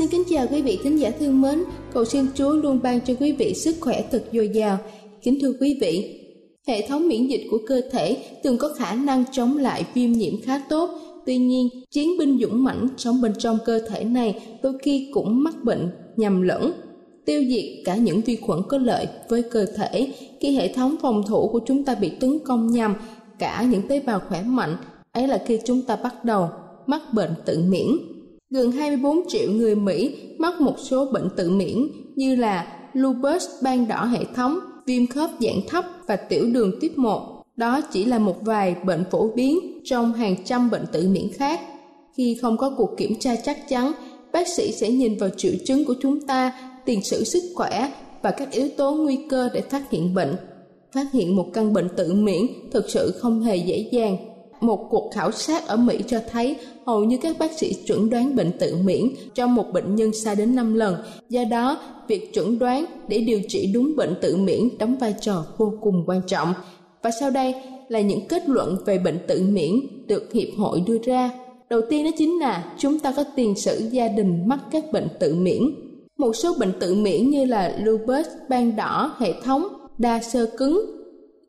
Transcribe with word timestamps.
Xin 0.00 0.08
kính 0.08 0.24
chào 0.30 0.46
quý 0.50 0.62
vị 0.62 0.78
thính 0.82 0.96
giả 0.96 1.10
thương 1.10 1.40
mến, 1.40 1.64
cầu 1.92 2.04
xin 2.04 2.26
Chúa 2.34 2.50
luôn 2.50 2.78
ban 2.82 3.00
cho 3.00 3.14
quý 3.20 3.32
vị 3.32 3.54
sức 3.54 3.76
khỏe 3.80 4.04
thật 4.10 4.24
dồi 4.32 4.48
dào. 4.48 4.78
Kính 5.22 5.38
thưa 5.40 5.52
quý 5.60 5.78
vị, 5.80 6.20
hệ 6.66 6.86
thống 6.88 7.08
miễn 7.08 7.26
dịch 7.26 7.46
của 7.50 7.58
cơ 7.66 7.80
thể 7.90 8.16
thường 8.44 8.58
có 8.58 8.74
khả 8.78 8.94
năng 8.94 9.24
chống 9.32 9.56
lại 9.56 9.84
viêm 9.94 10.12
nhiễm 10.12 10.42
khá 10.42 10.62
tốt, 10.68 10.90
tuy 11.26 11.38
nhiên 11.38 11.68
chiến 11.90 12.18
binh 12.18 12.38
dũng 12.42 12.64
mãnh 12.64 12.88
sống 12.96 13.20
bên 13.20 13.32
trong 13.38 13.58
cơ 13.64 13.80
thể 13.88 14.04
này 14.04 14.42
đôi 14.62 14.72
khi 14.82 15.10
cũng 15.14 15.42
mắc 15.42 15.64
bệnh 15.64 15.90
nhầm 16.16 16.42
lẫn 16.42 16.72
tiêu 17.24 17.44
diệt 17.48 17.64
cả 17.84 17.96
những 17.96 18.20
vi 18.20 18.36
khuẩn 18.36 18.60
có 18.68 18.78
lợi 18.78 19.06
với 19.28 19.42
cơ 19.42 19.66
thể. 19.76 20.12
Khi 20.40 20.56
hệ 20.56 20.72
thống 20.74 20.96
phòng 21.02 21.22
thủ 21.28 21.48
của 21.48 21.60
chúng 21.66 21.84
ta 21.84 21.94
bị 21.94 22.08
tấn 22.08 22.38
công 22.44 22.66
nhầm 22.66 22.94
cả 23.38 23.66
những 23.70 23.88
tế 23.88 24.00
bào 24.00 24.20
khỏe 24.28 24.42
mạnh 24.42 24.76
ấy 25.12 25.28
là 25.28 25.42
khi 25.46 25.58
chúng 25.64 25.82
ta 25.82 25.96
bắt 25.96 26.24
đầu 26.24 26.48
mắc 26.86 27.02
bệnh 27.14 27.30
tự 27.44 27.58
miễn. 27.68 27.86
Gần 28.52 28.72
24 28.72 29.28
triệu 29.28 29.50
người 29.50 29.74
Mỹ 29.74 30.16
mắc 30.38 30.60
một 30.60 30.74
số 30.78 31.06
bệnh 31.12 31.28
tự 31.36 31.50
miễn 31.50 31.88
như 32.16 32.36
là 32.36 32.66
lupus 32.92 33.44
ban 33.62 33.88
đỏ 33.88 34.04
hệ 34.04 34.24
thống, 34.34 34.58
viêm 34.86 35.06
khớp 35.06 35.30
dạng 35.40 35.60
thấp 35.68 35.84
và 36.06 36.16
tiểu 36.16 36.50
đường 36.52 36.72
tuyếp 36.80 36.98
1. 36.98 37.42
Đó 37.56 37.80
chỉ 37.92 38.04
là 38.04 38.18
một 38.18 38.36
vài 38.40 38.76
bệnh 38.84 39.04
phổ 39.10 39.28
biến 39.34 39.80
trong 39.84 40.12
hàng 40.12 40.36
trăm 40.44 40.70
bệnh 40.70 40.84
tự 40.92 41.08
miễn 41.08 41.32
khác. 41.32 41.60
Khi 42.16 42.38
không 42.42 42.56
có 42.56 42.70
cuộc 42.76 42.90
kiểm 42.96 43.18
tra 43.20 43.36
chắc 43.36 43.68
chắn, 43.68 43.92
bác 44.32 44.48
sĩ 44.48 44.72
sẽ 44.72 44.90
nhìn 44.90 45.18
vào 45.18 45.30
triệu 45.36 45.52
chứng 45.64 45.84
của 45.84 45.94
chúng 46.02 46.20
ta, 46.20 46.52
tiền 46.84 47.02
sử 47.02 47.24
sức 47.24 47.42
khỏe 47.54 47.92
và 48.22 48.30
các 48.30 48.50
yếu 48.50 48.68
tố 48.76 48.94
nguy 48.94 49.18
cơ 49.28 49.48
để 49.54 49.60
phát 49.60 49.90
hiện 49.90 50.14
bệnh. 50.14 50.36
Phát 50.92 51.06
hiện 51.12 51.36
một 51.36 51.46
căn 51.52 51.72
bệnh 51.72 51.88
tự 51.96 52.12
miễn 52.12 52.46
thực 52.72 52.90
sự 52.90 53.14
không 53.20 53.42
hề 53.42 53.56
dễ 53.56 53.88
dàng 53.92 54.16
một 54.60 54.86
cuộc 54.90 55.10
khảo 55.14 55.32
sát 55.32 55.66
ở 55.66 55.76
Mỹ 55.76 55.98
cho 56.08 56.20
thấy 56.30 56.56
hầu 56.86 57.04
như 57.04 57.18
các 57.22 57.38
bác 57.38 57.52
sĩ 57.52 57.74
chuẩn 57.86 58.10
đoán 58.10 58.36
bệnh 58.36 58.52
tự 58.58 58.76
miễn 58.84 59.00
cho 59.34 59.46
một 59.46 59.72
bệnh 59.72 59.94
nhân 59.94 60.12
sai 60.14 60.36
đến 60.36 60.54
5 60.54 60.74
lần. 60.74 60.96
Do 61.28 61.44
đó, 61.50 61.78
việc 62.08 62.34
chuẩn 62.34 62.58
đoán 62.58 62.84
để 63.08 63.18
điều 63.18 63.40
trị 63.48 63.70
đúng 63.74 63.96
bệnh 63.96 64.14
tự 64.20 64.36
miễn 64.36 64.78
đóng 64.78 64.96
vai 64.96 65.14
trò 65.20 65.44
vô 65.58 65.72
cùng 65.80 66.04
quan 66.06 66.20
trọng. 66.26 66.54
Và 67.02 67.10
sau 67.20 67.30
đây 67.30 67.54
là 67.88 68.00
những 68.00 68.28
kết 68.28 68.48
luận 68.48 68.76
về 68.86 68.98
bệnh 68.98 69.18
tự 69.26 69.42
miễn 69.42 69.72
được 70.06 70.32
Hiệp 70.32 70.48
hội 70.58 70.82
đưa 70.86 70.98
ra. 71.04 71.30
Đầu 71.70 71.80
tiên 71.90 72.04
đó 72.04 72.10
chính 72.18 72.40
là 72.40 72.72
chúng 72.78 72.98
ta 72.98 73.12
có 73.16 73.24
tiền 73.36 73.54
sử 73.56 73.88
gia 73.90 74.08
đình 74.08 74.48
mắc 74.48 74.58
các 74.70 74.92
bệnh 74.92 75.08
tự 75.20 75.34
miễn. 75.34 75.62
Một 76.18 76.32
số 76.36 76.54
bệnh 76.58 76.72
tự 76.80 76.94
miễn 76.94 77.30
như 77.30 77.44
là 77.44 77.76
lupus, 77.82 78.26
ban 78.48 78.76
đỏ, 78.76 79.16
hệ 79.18 79.32
thống, 79.44 79.66
đa 79.98 80.20
sơ 80.22 80.46
cứng 80.58 81.00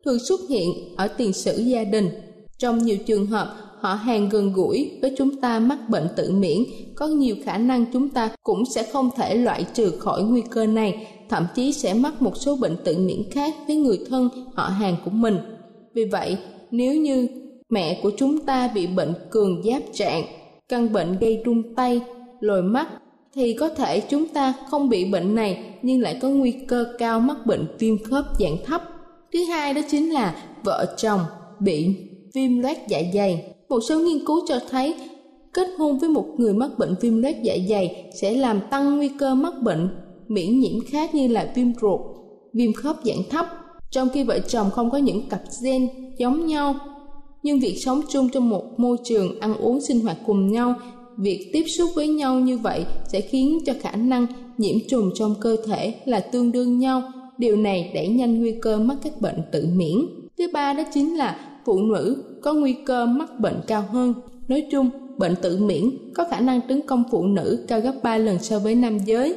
thường 0.04 0.18
xuất 0.28 0.40
hiện 0.48 0.68
ở 0.96 1.08
tiền 1.08 1.32
sử 1.32 1.56
gia 1.56 1.84
đình 1.84 2.10
trong 2.62 2.78
nhiều 2.78 2.96
trường 3.06 3.26
hợp, 3.26 3.54
họ 3.80 3.94
hàng 3.94 4.28
gần 4.28 4.52
gũi 4.52 4.90
với 5.02 5.14
chúng 5.18 5.40
ta 5.40 5.58
mắc 5.58 5.78
bệnh 5.88 6.08
tự 6.16 6.30
miễn, 6.30 6.58
có 6.94 7.06
nhiều 7.06 7.36
khả 7.44 7.58
năng 7.58 7.84
chúng 7.92 8.08
ta 8.08 8.30
cũng 8.42 8.64
sẽ 8.64 8.82
không 8.82 9.10
thể 9.16 9.34
loại 9.34 9.64
trừ 9.74 9.90
khỏi 9.98 10.22
nguy 10.22 10.42
cơ 10.50 10.66
này, 10.66 11.06
thậm 11.28 11.46
chí 11.54 11.72
sẽ 11.72 11.94
mắc 11.94 12.22
một 12.22 12.36
số 12.36 12.56
bệnh 12.56 12.76
tự 12.84 12.98
miễn 12.98 13.22
khác 13.30 13.54
với 13.66 13.76
người 13.76 13.98
thân, 14.08 14.28
họ 14.54 14.64
hàng 14.64 14.96
của 15.04 15.10
mình. 15.10 15.38
Vì 15.94 16.04
vậy, 16.04 16.36
nếu 16.70 16.94
như 16.94 17.28
mẹ 17.68 18.00
của 18.02 18.10
chúng 18.16 18.38
ta 18.38 18.70
bị 18.74 18.86
bệnh 18.86 19.14
cường 19.30 19.62
giáp 19.64 19.82
trạng, 19.92 20.24
căn 20.68 20.92
bệnh 20.92 21.18
gây 21.18 21.42
run 21.44 21.74
tay, 21.74 22.00
lồi 22.40 22.62
mắt, 22.62 22.88
thì 23.34 23.52
có 23.52 23.68
thể 23.68 24.00
chúng 24.00 24.28
ta 24.28 24.54
không 24.70 24.88
bị 24.88 25.04
bệnh 25.04 25.34
này 25.34 25.64
nhưng 25.82 26.00
lại 26.00 26.18
có 26.22 26.28
nguy 26.28 26.52
cơ 26.68 26.86
cao 26.98 27.20
mắc 27.20 27.46
bệnh 27.46 27.66
viêm 27.78 28.04
khớp 28.04 28.24
dạng 28.40 28.56
thấp. 28.64 28.82
Thứ 29.32 29.44
hai 29.44 29.74
đó 29.74 29.80
chính 29.90 30.12
là 30.12 30.36
vợ 30.64 30.94
chồng 30.96 31.20
bị 31.60 31.96
viêm 32.34 32.58
loét 32.58 32.76
dạ 32.88 33.02
dày. 33.14 33.44
Một 33.68 33.80
số 33.88 34.00
nghiên 34.00 34.24
cứu 34.24 34.46
cho 34.48 34.60
thấy 34.70 34.94
kết 35.52 35.68
hôn 35.78 35.98
với 35.98 36.08
một 36.08 36.26
người 36.36 36.54
mắc 36.54 36.70
bệnh 36.78 36.94
viêm 37.00 37.22
loét 37.22 37.36
dạ 37.42 37.54
dày 37.68 38.12
sẽ 38.14 38.34
làm 38.34 38.60
tăng 38.70 38.96
nguy 38.96 39.08
cơ 39.18 39.34
mắc 39.34 39.54
bệnh 39.62 39.88
miễn 40.28 40.60
nhiễm 40.60 40.80
khác 40.86 41.14
như 41.14 41.28
là 41.28 41.52
viêm 41.54 41.74
ruột, 41.80 42.00
viêm 42.52 42.72
khớp 42.72 42.96
dạng 43.04 43.22
thấp. 43.30 43.46
Trong 43.90 44.08
khi 44.08 44.24
vợ 44.24 44.38
chồng 44.38 44.70
không 44.70 44.90
có 44.90 44.98
những 44.98 45.28
cặp 45.28 45.42
gen 45.62 45.88
giống 46.18 46.46
nhau, 46.46 46.74
nhưng 47.42 47.60
việc 47.60 47.76
sống 47.84 48.00
chung 48.08 48.28
trong 48.28 48.48
một 48.48 48.64
môi 48.76 48.96
trường 49.04 49.40
ăn 49.40 49.54
uống 49.54 49.80
sinh 49.80 50.00
hoạt 50.00 50.16
cùng 50.26 50.52
nhau, 50.52 50.74
việc 51.18 51.50
tiếp 51.52 51.64
xúc 51.78 51.90
với 51.94 52.08
nhau 52.08 52.40
như 52.40 52.58
vậy 52.58 52.84
sẽ 53.08 53.20
khiến 53.20 53.58
cho 53.66 53.72
khả 53.80 53.96
năng 53.96 54.26
nhiễm 54.58 54.76
trùng 54.88 55.10
trong 55.14 55.34
cơ 55.40 55.56
thể 55.66 55.94
là 56.04 56.20
tương 56.20 56.52
đương 56.52 56.78
nhau. 56.78 57.02
Điều 57.38 57.56
này 57.56 57.90
đẩy 57.94 58.08
nhanh 58.08 58.38
nguy 58.38 58.54
cơ 58.62 58.78
mắc 58.78 58.96
các 59.04 59.20
bệnh 59.20 59.42
tự 59.52 59.66
miễn. 59.74 59.96
Thứ 60.38 60.44
ba 60.52 60.72
đó 60.72 60.82
chính 60.94 61.16
là 61.16 61.51
phụ 61.64 61.78
nữ 61.82 62.16
có 62.42 62.52
nguy 62.52 62.72
cơ 62.72 63.06
mắc 63.06 63.40
bệnh 63.40 63.60
cao 63.66 63.84
hơn. 63.90 64.14
Nói 64.48 64.66
chung, 64.70 64.90
bệnh 65.18 65.34
tự 65.42 65.58
miễn 65.58 65.90
có 66.14 66.24
khả 66.30 66.40
năng 66.40 66.60
tấn 66.68 66.80
công 66.86 67.04
phụ 67.10 67.24
nữ 67.24 67.64
cao 67.68 67.80
gấp 67.80 67.92
3 68.02 68.16
lần 68.16 68.38
so 68.38 68.58
với 68.58 68.74
nam 68.74 68.98
giới. 68.98 69.34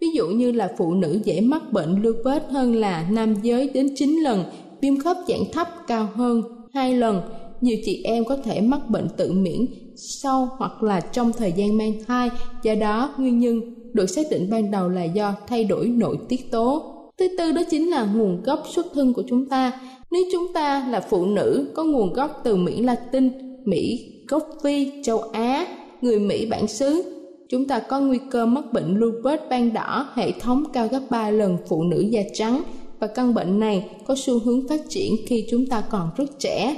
Ví 0.00 0.06
dụ 0.14 0.28
như 0.28 0.52
là 0.52 0.74
phụ 0.78 0.94
nữ 0.94 1.20
dễ 1.24 1.40
mắc 1.40 1.72
bệnh 1.72 2.02
lupus 2.02 2.42
hơn 2.50 2.74
là 2.74 3.06
nam 3.10 3.34
giới 3.42 3.70
đến 3.74 3.94
9 3.96 4.10
lần, 4.10 4.44
viêm 4.80 5.00
khớp 5.00 5.16
dạng 5.28 5.44
thấp 5.52 5.68
cao 5.86 6.08
hơn 6.14 6.42
2 6.72 6.96
lần. 6.96 7.20
Nhiều 7.60 7.76
chị 7.84 8.02
em 8.04 8.24
có 8.24 8.36
thể 8.36 8.60
mắc 8.60 8.90
bệnh 8.90 9.08
tự 9.16 9.32
miễn 9.32 9.66
sau 9.96 10.48
hoặc 10.56 10.82
là 10.82 11.00
trong 11.00 11.32
thời 11.32 11.52
gian 11.52 11.78
mang 11.78 11.92
thai, 12.06 12.30
do 12.62 12.74
đó 12.74 13.14
nguyên 13.18 13.38
nhân 13.38 13.60
được 13.92 14.06
xác 14.06 14.22
định 14.30 14.50
ban 14.50 14.70
đầu 14.70 14.88
là 14.88 15.04
do 15.04 15.34
thay 15.46 15.64
đổi 15.64 15.88
nội 15.88 16.18
tiết 16.28 16.50
tố. 16.50 16.82
Thứ 17.18 17.28
tư 17.38 17.52
đó 17.52 17.62
chính 17.70 17.90
là 17.90 18.04
nguồn 18.04 18.42
gốc 18.42 18.62
xuất 18.74 18.86
thân 18.94 19.12
của 19.12 19.22
chúng 19.28 19.48
ta. 19.48 19.80
Nếu 20.12 20.22
chúng 20.32 20.52
ta 20.52 20.86
là 20.90 21.00
phụ 21.00 21.26
nữ 21.26 21.66
có 21.74 21.84
nguồn 21.84 22.12
gốc 22.12 22.40
từ 22.44 22.56
Mỹ 22.56 22.82
Latin, 22.82 23.30
Mỹ, 23.64 24.08
gốc 24.28 24.48
Phi, 24.62 24.92
châu 25.02 25.18
Á, 25.18 25.66
người 26.00 26.18
Mỹ 26.18 26.46
bản 26.46 26.68
xứ, 26.68 27.02
chúng 27.48 27.68
ta 27.68 27.78
có 27.78 28.00
nguy 28.00 28.18
cơ 28.30 28.46
mắc 28.46 28.64
bệnh 28.72 28.96
lupus 28.96 29.40
ban 29.50 29.72
đỏ 29.72 30.08
hệ 30.14 30.32
thống 30.32 30.64
cao 30.72 30.88
gấp 30.88 31.00
3 31.10 31.30
lần 31.30 31.56
phụ 31.68 31.82
nữ 31.82 32.00
da 32.00 32.20
trắng. 32.34 32.62
Và 32.98 33.06
căn 33.06 33.34
bệnh 33.34 33.60
này 33.60 33.90
có 34.06 34.14
xu 34.18 34.38
hướng 34.38 34.68
phát 34.68 34.80
triển 34.88 35.16
khi 35.26 35.46
chúng 35.50 35.66
ta 35.66 35.82
còn 35.90 36.08
rất 36.16 36.38
trẻ. 36.38 36.76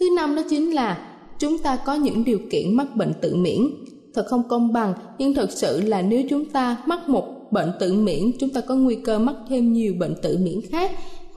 Thứ 0.00 0.08
năm 0.16 0.36
đó 0.36 0.42
chính 0.50 0.74
là 0.74 1.16
chúng 1.38 1.58
ta 1.58 1.76
có 1.86 1.94
những 1.94 2.24
điều 2.24 2.38
kiện 2.50 2.76
mắc 2.76 2.96
bệnh 2.96 3.12
tự 3.20 3.34
miễn. 3.36 3.70
Thật 4.14 4.26
không 4.28 4.48
công 4.48 4.72
bằng 4.72 4.94
nhưng 5.18 5.34
thật 5.34 5.50
sự 5.50 5.80
là 5.80 6.02
nếu 6.02 6.22
chúng 6.30 6.44
ta 6.44 6.76
mắc 6.86 7.08
một 7.08 7.24
bệnh 7.50 7.72
tự 7.80 7.94
miễn 7.94 8.32
chúng 8.38 8.50
ta 8.50 8.60
có 8.60 8.74
nguy 8.74 8.94
cơ 8.94 9.18
mắc 9.18 9.36
thêm 9.48 9.72
nhiều 9.72 9.94
bệnh 9.98 10.14
tự 10.22 10.38
miễn 10.42 10.60
khác 10.70 10.90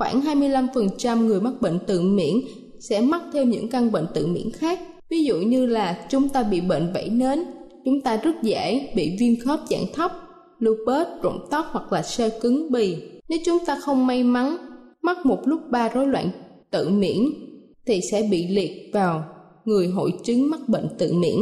khoảng 0.03 0.21
25% 0.21 1.25
người 1.25 1.41
mắc 1.41 1.53
bệnh 1.61 1.79
tự 1.88 2.01
miễn 2.01 2.35
sẽ 2.79 3.01
mắc 3.01 3.21
thêm 3.33 3.50
những 3.50 3.69
căn 3.69 3.91
bệnh 3.91 4.05
tự 4.13 4.27
miễn 4.27 4.51
khác. 4.51 4.79
Ví 5.09 5.23
dụ 5.23 5.38
như 5.38 5.65
là 5.65 6.07
chúng 6.09 6.29
ta 6.29 6.44
bị 6.44 6.61
bệnh 6.61 6.91
vảy 6.94 7.09
nến, 7.09 7.44
chúng 7.85 8.01
ta 8.01 8.17
rất 8.17 8.44
dễ 8.44 8.89
bị 8.95 9.15
viêm 9.19 9.39
khớp 9.39 9.59
dạng 9.69 9.85
thấp, 9.94 10.11
lupus, 10.59 11.07
rụng 11.21 11.38
tóc 11.51 11.65
hoặc 11.71 11.94
là 11.94 12.01
sơ 12.01 12.29
cứng 12.41 12.71
bì. 12.71 12.95
Nếu 13.29 13.39
chúng 13.45 13.57
ta 13.65 13.79
không 13.79 14.07
may 14.07 14.23
mắn, 14.23 14.57
mắc 15.01 15.25
một 15.25 15.39
lúc 15.45 15.59
ba 15.71 15.89
rối 15.89 16.07
loạn 16.07 16.29
tự 16.71 16.89
miễn 16.89 17.17
thì 17.85 18.01
sẽ 18.11 18.27
bị 18.31 18.47
liệt 18.47 18.89
vào 18.94 19.23
người 19.65 19.88
hội 19.88 20.13
chứng 20.23 20.50
mắc 20.50 20.69
bệnh 20.69 20.88
tự 20.97 21.13
miễn. 21.13 21.38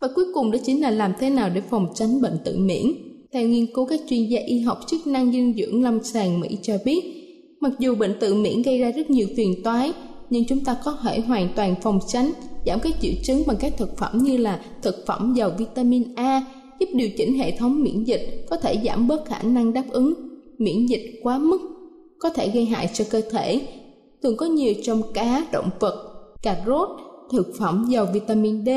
Và 0.00 0.08
cuối 0.14 0.24
cùng 0.34 0.50
đó 0.50 0.58
chính 0.64 0.82
là 0.82 0.90
làm 0.90 1.12
thế 1.18 1.30
nào 1.30 1.50
để 1.54 1.60
phòng 1.60 1.86
tránh 1.94 2.20
bệnh 2.20 2.38
tự 2.44 2.56
miễn? 2.58 2.92
Theo 3.32 3.48
nghiên 3.48 3.66
cứu 3.74 3.86
các 3.86 4.00
chuyên 4.08 4.28
gia 4.28 4.40
y 4.40 4.60
học 4.60 4.78
chức 4.86 5.06
năng 5.06 5.32
dinh 5.32 5.54
dưỡng 5.56 5.82
lâm 5.82 6.02
sàng 6.02 6.40
mỹ 6.40 6.58
cho 6.62 6.78
biết 6.84 7.15
mặc 7.60 7.72
dù 7.78 7.94
bệnh 7.94 8.18
tự 8.20 8.34
miễn 8.34 8.62
gây 8.62 8.78
ra 8.78 8.90
rất 8.90 9.10
nhiều 9.10 9.28
phiền 9.36 9.62
toái, 9.64 9.92
nhưng 10.30 10.44
chúng 10.44 10.64
ta 10.64 10.76
có 10.84 10.98
thể 11.02 11.20
hoàn 11.20 11.48
toàn 11.56 11.74
phòng 11.82 12.00
tránh, 12.08 12.32
giảm 12.66 12.80
các 12.80 12.92
triệu 13.00 13.12
chứng 13.24 13.42
bằng 13.46 13.56
các 13.60 13.72
thực 13.76 13.98
phẩm 13.98 14.18
như 14.18 14.36
là 14.36 14.60
thực 14.82 15.06
phẩm 15.06 15.34
giàu 15.36 15.50
vitamin 15.58 16.14
A, 16.14 16.44
giúp 16.80 16.86
điều 16.94 17.08
chỉnh 17.18 17.38
hệ 17.38 17.56
thống 17.58 17.82
miễn 17.82 18.04
dịch, 18.04 18.46
có 18.50 18.56
thể 18.56 18.80
giảm 18.84 19.08
bớt 19.08 19.24
khả 19.26 19.42
năng 19.42 19.72
đáp 19.72 19.84
ứng 19.90 20.14
miễn 20.58 20.86
dịch 20.86 21.20
quá 21.22 21.38
mức, 21.38 21.58
có 22.18 22.30
thể 22.30 22.48
gây 22.48 22.64
hại 22.64 22.90
cho 22.94 23.04
cơ 23.10 23.20
thể. 23.30 23.60
Thường 24.22 24.36
có 24.36 24.46
nhiều 24.46 24.74
trong 24.82 25.02
cá, 25.14 25.46
động 25.52 25.70
vật, 25.80 26.12
cà 26.42 26.56
rốt, 26.66 26.88
thực 27.32 27.54
phẩm 27.58 27.86
giàu 27.90 28.06
vitamin 28.14 28.64
D, 28.64 28.68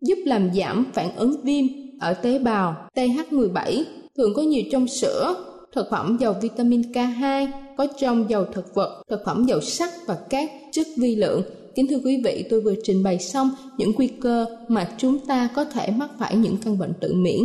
giúp 0.00 0.18
làm 0.24 0.50
giảm 0.54 0.86
phản 0.92 1.16
ứng 1.16 1.36
viêm 1.42 1.64
ở 2.00 2.14
tế 2.14 2.38
bào. 2.38 2.76
TH17 2.94 3.84
thường 4.16 4.34
có 4.34 4.42
nhiều 4.42 4.62
trong 4.72 4.88
sữa 4.88 5.49
thực 5.74 5.86
phẩm 5.90 6.16
giàu 6.20 6.34
vitamin 6.42 6.80
K2 6.80 7.48
có 7.76 7.86
trong 7.98 8.30
dầu 8.30 8.44
thực 8.44 8.74
vật, 8.74 9.02
thực 9.08 9.20
phẩm 9.26 9.46
giàu 9.48 9.60
sắt 9.60 9.90
và 10.06 10.18
các 10.30 10.50
chất 10.72 10.86
vi 10.96 11.16
lượng. 11.16 11.42
Kính 11.74 11.86
thưa 11.90 11.98
quý 12.04 12.22
vị, 12.24 12.44
tôi 12.50 12.60
vừa 12.60 12.74
trình 12.82 13.02
bày 13.02 13.18
xong 13.18 13.50
những 13.78 13.92
nguy 13.96 14.06
cơ 14.06 14.46
mà 14.68 14.94
chúng 14.98 15.18
ta 15.26 15.48
có 15.54 15.64
thể 15.64 15.90
mắc 15.90 16.10
phải 16.18 16.36
những 16.36 16.56
căn 16.64 16.78
bệnh 16.78 16.92
tự 17.00 17.14
miễn. 17.14 17.40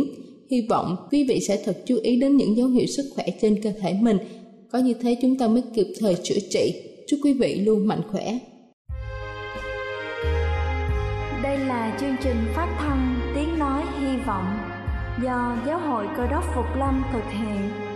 Hy 0.50 0.66
vọng 0.68 0.96
quý 1.10 1.24
vị 1.28 1.40
sẽ 1.48 1.62
thật 1.64 1.76
chú 1.86 1.98
ý 2.02 2.20
đến 2.20 2.36
những 2.36 2.56
dấu 2.56 2.68
hiệu 2.68 2.86
sức 2.86 3.04
khỏe 3.14 3.26
trên 3.42 3.62
cơ 3.62 3.72
thể 3.80 3.94
mình. 4.00 4.18
Có 4.72 4.78
như 4.78 4.94
thế 4.94 5.16
chúng 5.22 5.38
ta 5.38 5.48
mới 5.48 5.62
kịp 5.74 5.86
thời 6.00 6.14
chữa 6.14 6.38
trị. 6.50 6.82
Chúc 7.08 7.20
quý 7.24 7.32
vị 7.32 7.54
luôn 7.54 7.86
mạnh 7.86 8.00
khỏe. 8.12 8.38
Đây 11.42 11.58
là 11.58 11.96
chương 12.00 12.16
trình 12.22 12.36
phát 12.54 12.76
thanh 12.78 13.20
Tiếng 13.34 13.58
Nói 13.58 13.82
Hy 14.00 14.16
Vọng 14.26 14.46
do 15.22 15.56
Giáo 15.66 15.78
hội 15.78 16.06
Cơ 16.16 16.26
đốc 16.26 16.44
Phục 16.54 16.66
Lâm 16.78 17.02
thực 17.12 17.24
hiện. 17.32 17.95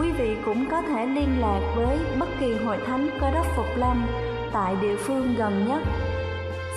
quý 0.00 0.12
vị 0.12 0.36
cũng 0.44 0.70
có 0.70 0.82
thể 0.82 1.06
liên 1.06 1.40
lạc 1.40 1.72
với 1.76 1.98
bất 2.20 2.28
kỳ 2.40 2.54
hội 2.54 2.78
thánh 2.86 3.08
cơ 3.20 3.30
đốc 3.30 3.46
Phục 3.56 3.66
Lâm 3.76 4.06
tại 4.52 4.76
địa 4.82 4.96
phương 4.96 5.34
gần 5.38 5.66
nhất. 5.68 5.82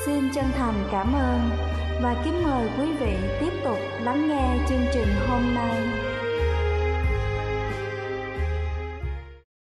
Xin 0.06 0.30
chân 0.36 0.46
thành 0.56 0.74
cảm 0.92 1.14
ơn 1.14 1.40
và 2.04 2.16
kính 2.25 2.44
mời 2.44 2.69
quý 2.80 2.94
vị 3.00 3.14
tiếp 3.40 3.52
tục 3.64 3.78
lắng 4.04 4.28
nghe 4.30 4.58
chương 4.69 4.86
trình 4.94 5.08
hôm 5.28 5.42
nay. 5.56 5.88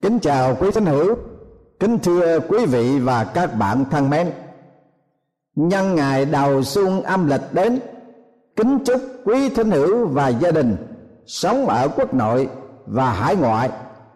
Kính 0.03 0.19
chào 0.19 0.56
quý 0.61 0.71
thính 0.71 0.87
hữu, 0.87 1.15
kính 1.81 1.99
thưa 1.99 2.41
quý 2.41 2.67
vị 2.67 2.99
và 2.99 3.25
các 3.25 3.55
bạn 3.59 3.85
thân 3.91 4.11
mến. 4.11 4.31
Nhân 5.55 5.95
ngày 5.95 6.25
đầu 6.25 6.62
xuân 6.62 7.03
âm 7.03 7.27
lịch 7.27 7.53
đến, 7.53 7.79
kính 8.56 8.79
chúc 8.85 9.00
quý 9.25 9.49
thính 9.49 9.71
hữu 9.71 10.06
và 10.06 10.29
gia 10.29 10.50
đình 10.50 10.77
sống 11.27 11.67
ở 11.67 11.89
quốc 11.89 12.15
nội 12.15 12.49
và 12.90 13.11
hải 13.11 13.37
ngoại 13.37 13.70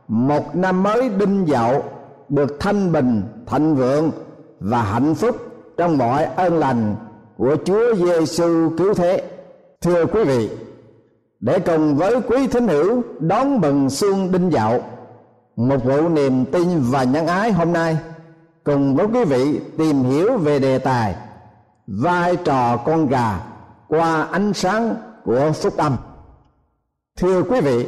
một 0.08 0.56
năm 0.56 0.82
mới 0.82 1.08
đinh 1.08 1.46
dậu 1.48 1.82
được 2.28 2.56
thanh 2.60 2.92
bình 2.92 3.22
thịnh 3.46 3.74
vượng 3.74 4.10
và 4.60 4.82
hạnh 4.82 5.14
phúc 5.14 5.36
trong 5.76 5.98
mọi 5.98 6.24
ơn 6.24 6.58
lành 6.58 6.96
của 7.36 7.56
Chúa 7.64 7.94
Giêsu 7.94 8.70
cứu 8.78 8.94
thế. 8.94 9.30
Thưa 9.80 10.06
quý 10.06 10.24
vị, 10.24 10.50
để 11.40 11.58
cùng 11.58 11.96
với 11.96 12.20
quý 12.28 12.46
thính 12.46 12.69
hữu 12.69 13.02
đón 13.19 13.60
mừng 13.60 13.90
xuân 13.90 14.32
đinh 14.32 14.50
dậu, 14.50 14.82
một 15.56 15.84
vụ 15.84 16.08
niềm 16.08 16.44
tin 16.44 16.69
và 16.80 17.04
nhân 17.04 17.26
ái 17.26 17.52
hôm 17.52 17.72
nay 17.72 17.98
cùng 18.64 18.96
với 18.96 19.06
quý 19.06 19.24
vị 19.24 19.60
tìm 19.78 20.02
hiểu 20.02 20.36
về 20.36 20.58
đề 20.58 20.78
tài 20.78 21.16
vai 21.86 22.36
trò 22.36 22.76
con 22.76 23.06
gà 23.06 23.40
qua 23.88 24.22
ánh 24.22 24.52
sáng 24.52 24.94
của 25.24 25.52
phúc 25.52 25.76
âm 25.76 25.96
thưa 27.19 27.42
quý 27.42 27.60
vị 27.60 27.86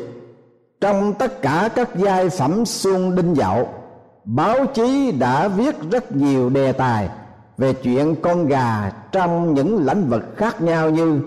trong 0.80 1.14
tất 1.14 1.42
cả 1.42 1.68
các 1.74 1.88
giai 1.94 2.28
phẩm 2.28 2.64
xuân 2.66 3.14
đinh 3.14 3.34
dậu, 3.34 3.68
báo 4.24 4.66
chí 4.66 5.12
đã 5.12 5.48
viết 5.48 5.74
rất 5.90 6.16
nhiều 6.16 6.50
đề 6.50 6.72
tài 6.72 7.08
về 7.58 7.72
chuyện 7.72 8.14
con 8.22 8.46
gà 8.46 8.92
trong 9.12 9.54
những 9.54 9.86
lĩnh 9.86 10.08
vực 10.08 10.22
khác 10.36 10.62
nhau 10.62 10.90
như 10.90 11.20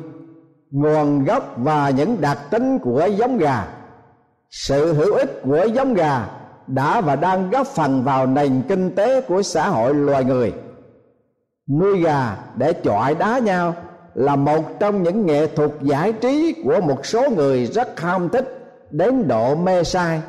nguồn 0.71 1.25
gốc 1.25 1.53
và 1.57 1.89
những 1.89 2.21
đặc 2.21 2.37
tính 2.49 2.79
của 2.79 3.05
giống 3.05 3.37
gà. 3.37 3.67
Sự 4.49 4.93
hữu 4.93 5.13
ích 5.13 5.41
của 5.43 5.65
giống 5.73 5.93
gà 5.93 6.27
đã 6.67 7.01
và 7.01 7.15
đang 7.15 7.49
góp 7.49 7.67
phần 7.67 8.03
vào 8.03 8.27
nền 8.27 8.61
kinh 8.69 8.95
tế 8.95 9.21
của 9.21 9.41
xã 9.41 9.69
hội 9.69 9.93
loài 9.93 10.23
người. 10.23 10.53
Nuôi 11.79 12.01
gà 12.01 12.37
để 12.55 12.73
chọi 12.73 13.15
đá 13.15 13.39
nhau 13.39 13.75
là 14.13 14.35
một 14.35 14.79
trong 14.79 15.03
những 15.03 15.25
nghệ 15.25 15.47
thuật 15.47 15.71
giải 15.81 16.13
trí 16.13 16.55
của 16.63 16.81
một 16.81 17.05
số 17.05 17.29
người 17.29 17.65
rất 17.65 17.99
ham 17.99 18.29
thích 18.29 18.56
đến 18.91 19.27
độ 19.27 19.55
mê 19.55 19.83
sai. 19.83 20.21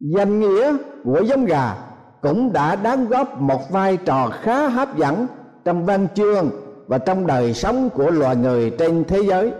Danh 0.00 0.40
nghĩa 0.40 0.76
của 1.04 1.20
giống 1.20 1.44
gà 1.44 1.74
cũng 2.22 2.52
đã 2.52 2.76
đóng 2.76 3.08
góp 3.08 3.40
một 3.40 3.70
vai 3.70 3.96
trò 3.96 4.30
khá 4.42 4.68
hấp 4.68 4.96
dẫn 4.96 5.26
trong 5.64 5.84
văn 5.84 6.06
chương 6.14 6.50
và 6.86 6.98
trong 6.98 7.26
đời 7.26 7.54
sống 7.54 7.90
của 7.90 8.10
loài 8.10 8.36
người 8.36 8.70
trên 8.78 9.04
thế 9.04 9.22
giới. 9.22 9.52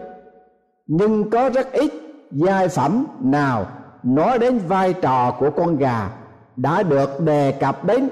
Nhưng 0.86 1.30
có 1.30 1.48
rất 1.48 1.72
ít 1.72 1.92
giai 2.30 2.68
phẩm 2.68 3.06
nào 3.20 3.66
nói 4.02 4.38
đến 4.38 4.58
vai 4.58 4.92
trò 4.92 5.36
của 5.38 5.50
con 5.50 5.76
gà 5.76 6.10
đã 6.56 6.82
được 6.82 7.20
đề 7.20 7.52
cập 7.52 7.84
đến 7.84 8.08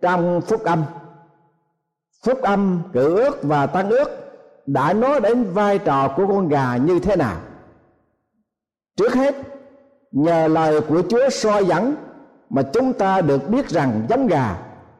trong 0.00 0.40
phúc 0.40 0.64
âm. 0.64 0.82
Phúc 2.24 2.42
âm 2.42 2.82
cử 2.92 3.16
ước 3.16 3.42
và 3.42 3.66
tăng 3.66 3.90
ước 3.90 4.08
đã 4.66 4.92
nói 4.92 5.20
đến 5.20 5.44
vai 5.44 5.78
trò 5.78 6.08
của 6.16 6.26
con 6.26 6.48
gà 6.48 6.76
như 6.76 6.98
thế 6.98 7.16
nào? 7.16 7.36
Trước 8.98 9.14
hết, 9.14 9.34
nhờ 10.12 10.48
lời 10.48 10.80
của 10.80 11.02
chúa 11.08 11.30
soi 11.30 11.64
dẫn 11.64 11.94
mà 12.50 12.62
chúng 12.62 12.92
ta 12.92 13.20
được 13.20 13.48
biết 13.48 13.68
rằng 13.68 14.06
giống 14.08 14.26
gà 14.26 14.56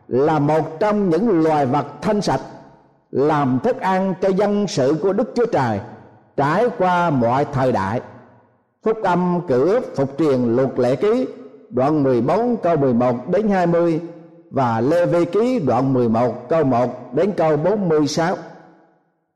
là 0.08 0.38
một 0.38 0.80
trong 0.80 1.08
những 1.08 1.42
loài 1.42 1.66
vật 1.66 1.86
thanh 2.02 2.20
sạch, 2.20 2.40
làm 3.10 3.58
thức 3.64 3.80
ăn 3.80 4.14
cho 4.20 4.28
dân 4.28 4.66
sự 4.66 4.96
của 5.02 5.12
đức 5.12 5.32
chúa 5.34 5.46
trời 5.46 5.80
trải 6.36 6.66
qua 6.78 7.10
mọi 7.10 7.44
thời 7.52 7.72
đại. 7.72 8.00
Phúc 8.82 8.98
âm 9.02 9.40
cử 9.48 9.80
phục 9.96 10.18
truyền 10.18 10.56
luật 10.56 10.78
lệ 10.78 10.96
ký 10.96 11.26
đoạn 11.70 12.02
14 12.02 12.56
câu 12.56 12.76
11 12.76 13.28
đến 13.28 13.48
20 13.48 14.00
và 14.50 14.80
Lê 14.80 15.06
Vi 15.06 15.24
ký 15.24 15.58
đoạn 15.58 15.92
11 15.92 16.48
câu 16.48 16.64
1 16.64 17.14
đến 17.14 17.32
câu 17.36 17.56
46 17.56 18.36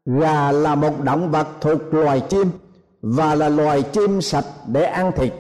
gà 0.07 0.53
là 0.53 0.75
một 0.75 1.01
động 1.05 1.31
vật 1.31 1.47
thuộc 1.61 1.95
loài 1.95 2.21
chim 2.29 2.51
và 3.03 3.35
là 3.35 3.49
loài 3.49 3.83
chim 3.83 4.21
sạch 4.21 4.45
để 4.67 4.85
ăn 4.85 5.13
thịt. 5.17 5.33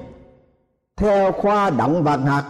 Theo 0.96 1.32
khoa 1.32 1.70
động 1.70 2.04
vật 2.04 2.20
học, 2.26 2.44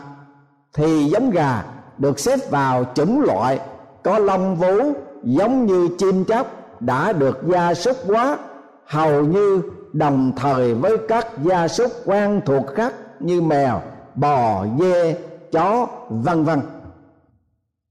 thì 0.75 1.05
giống 1.05 1.31
gà 1.31 1.65
được 1.99 2.19
xếp 2.19 2.51
vào 2.51 2.85
chủng 2.95 3.21
loại 3.21 3.61
có 4.03 4.19
lông 4.19 4.57
vú 4.57 4.93
giống 5.25 5.67
như 5.67 5.89
chim 5.99 6.25
chóc 6.25 6.47
đã 6.81 7.13
được 7.13 7.39
gia 7.47 7.75
súc 7.75 7.97
hóa 8.07 8.39
hầu 8.87 9.25
như 9.25 9.63
đồng 9.93 10.33
thời 10.37 10.75
với 10.75 10.97
các 11.09 11.27
gia 11.43 11.69
súc 11.69 11.91
quen 12.05 12.41
thuộc 12.47 12.67
khác 12.75 12.95
như 13.21 13.41
mèo, 13.41 13.83
bò, 14.15 14.67
dê, 14.81 15.17
chó, 15.53 15.87
vân 16.09 16.45
vân. 16.45 16.61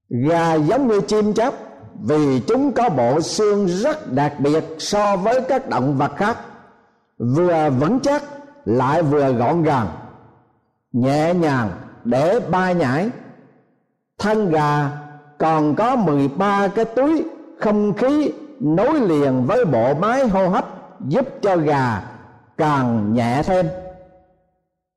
Gà 0.09 0.53
giống 0.53 0.87
như 0.87 1.01
chim 1.01 1.33
chóc 1.33 1.53
vì 2.03 2.41
chúng 2.47 2.71
có 2.71 2.89
bộ 2.89 3.21
xương 3.21 3.67
rất 3.67 4.11
đặc 4.11 4.33
biệt 4.39 4.63
so 4.79 5.15
với 5.15 5.41
các 5.41 5.69
động 5.69 5.97
vật 5.97 6.11
khác 6.15 6.37
vừa 7.21 7.69
vững 7.69 7.99
chắc, 7.99 8.23
lại 8.65 9.03
vừa 9.03 9.31
gọn 9.31 9.63
gàng, 9.63 9.87
nhẹ 10.91 11.33
nhàng 11.33 11.69
để 12.03 12.39
bay 12.39 12.75
nhảy. 12.75 13.09
Thân 14.19 14.49
gà 14.49 14.89
còn 15.37 15.75
có 15.75 15.95
13 15.95 16.67
cái 16.67 16.85
túi 16.85 17.23
không 17.59 17.93
khí 17.93 18.31
nối 18.59 18.99
liền 18.99 19.45
với 19.45 19.65
bộ 19.65 19.93
máy 19.93 20.27
hô 20.27 20.47
hấp 20.47 20.65
giúp 20.99 21.27
cho 21.41 21.57
gà 21.57 22.01
càng 22.57 23.13
nhẹ 23.13 23.43
thêm. 23.45 23.67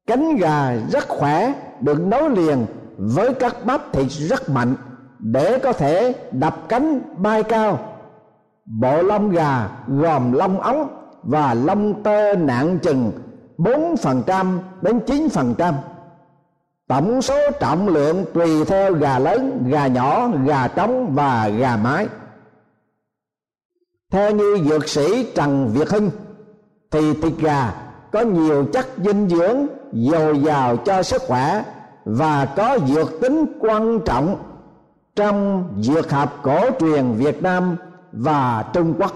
Cánh 0.07 0.37
gà 0.37 0.73
rất 0.91 1.09
khỏe, 1.09 1.53
được 1.81 2.01
nối 2.01 2.31
liền 2.31 2.67
với 2.97 3.35
các 3.35 3.57
bắp 3.65 3.93
thịt 3.93 4.11
rất 4.11 4.51
mạnh 4.51 4.75
để 5.19 5.59
có 5.59 5.73
thể 5.73 6.15
đập 6.33 6.57
cánh 6.69 7.01
bay 7.17 7.43
cao. 7.43 7.79
Bộ 8.65 9.03
lông 9.03 9.31
gà 9.31 9.69
gồm 9.87 10.33
lông 10.33 10.61
ống 10.61 11.04
và 11.25 11.55
lông 11.55 12.03
tơ 12.03 12.35
nặng 12.35 12.79
chừng 12.83 13.13
4% 13.59 14.59
đến 14.83 15.01
9%. 15.07 15.75
Tổng 16.89 17.23
số 17.23 17.51
trọng 17.61 17.89
lượng 17.89 18.25
tùy 18.35 18.65
theo 18.65 18.93
gà 18.93 19.19
lớn, 19.19 19.65
gà 19.71 19.87
nhỏ, 19.87 20.29
gà 20.47 20.69
trống 20.69 21.15
và 21.15 21.49
gà 21.49 21.77
mái. 21.77 22.09
Theo 24.11 24.31
như 24.31 24.59
dược 24.69 24.89
sĩ 24.89 25.33
Trần 25.35 25.69
Việt 25.69 25.89
Hưng 25.89 26.11
thì 26.91 27.15
thịt 27.15 27.33
gà 27.39 27.75
có 28.13 28.21
nhiều 28.21 28.67
chất 28.73 28.87
dinh 28.97 29.29
dưỡng 29.29 29.67
dồi 29.93 30.39
dào 30.39 30.77
cho 30.77 31.03
sức 31.03 31.23
khỏe 31.27 31.65
và 32.05 32.45
có 32.57 32.79
dược 32.87 33.21
tính 33.21 33.47
quan 33.61 34.01
trọng 34.05 34.37
trong 35.17 35.69
dược 35.81 36.11
học 36.11 36.41
cổ 36.43 36.71
truyền 36.81 37.13
Việt 37.13 37.43
Nam 37.43 37.77
và 38.13 38.65
Trung 38.73 38.95
Quốc. 38.99 39.13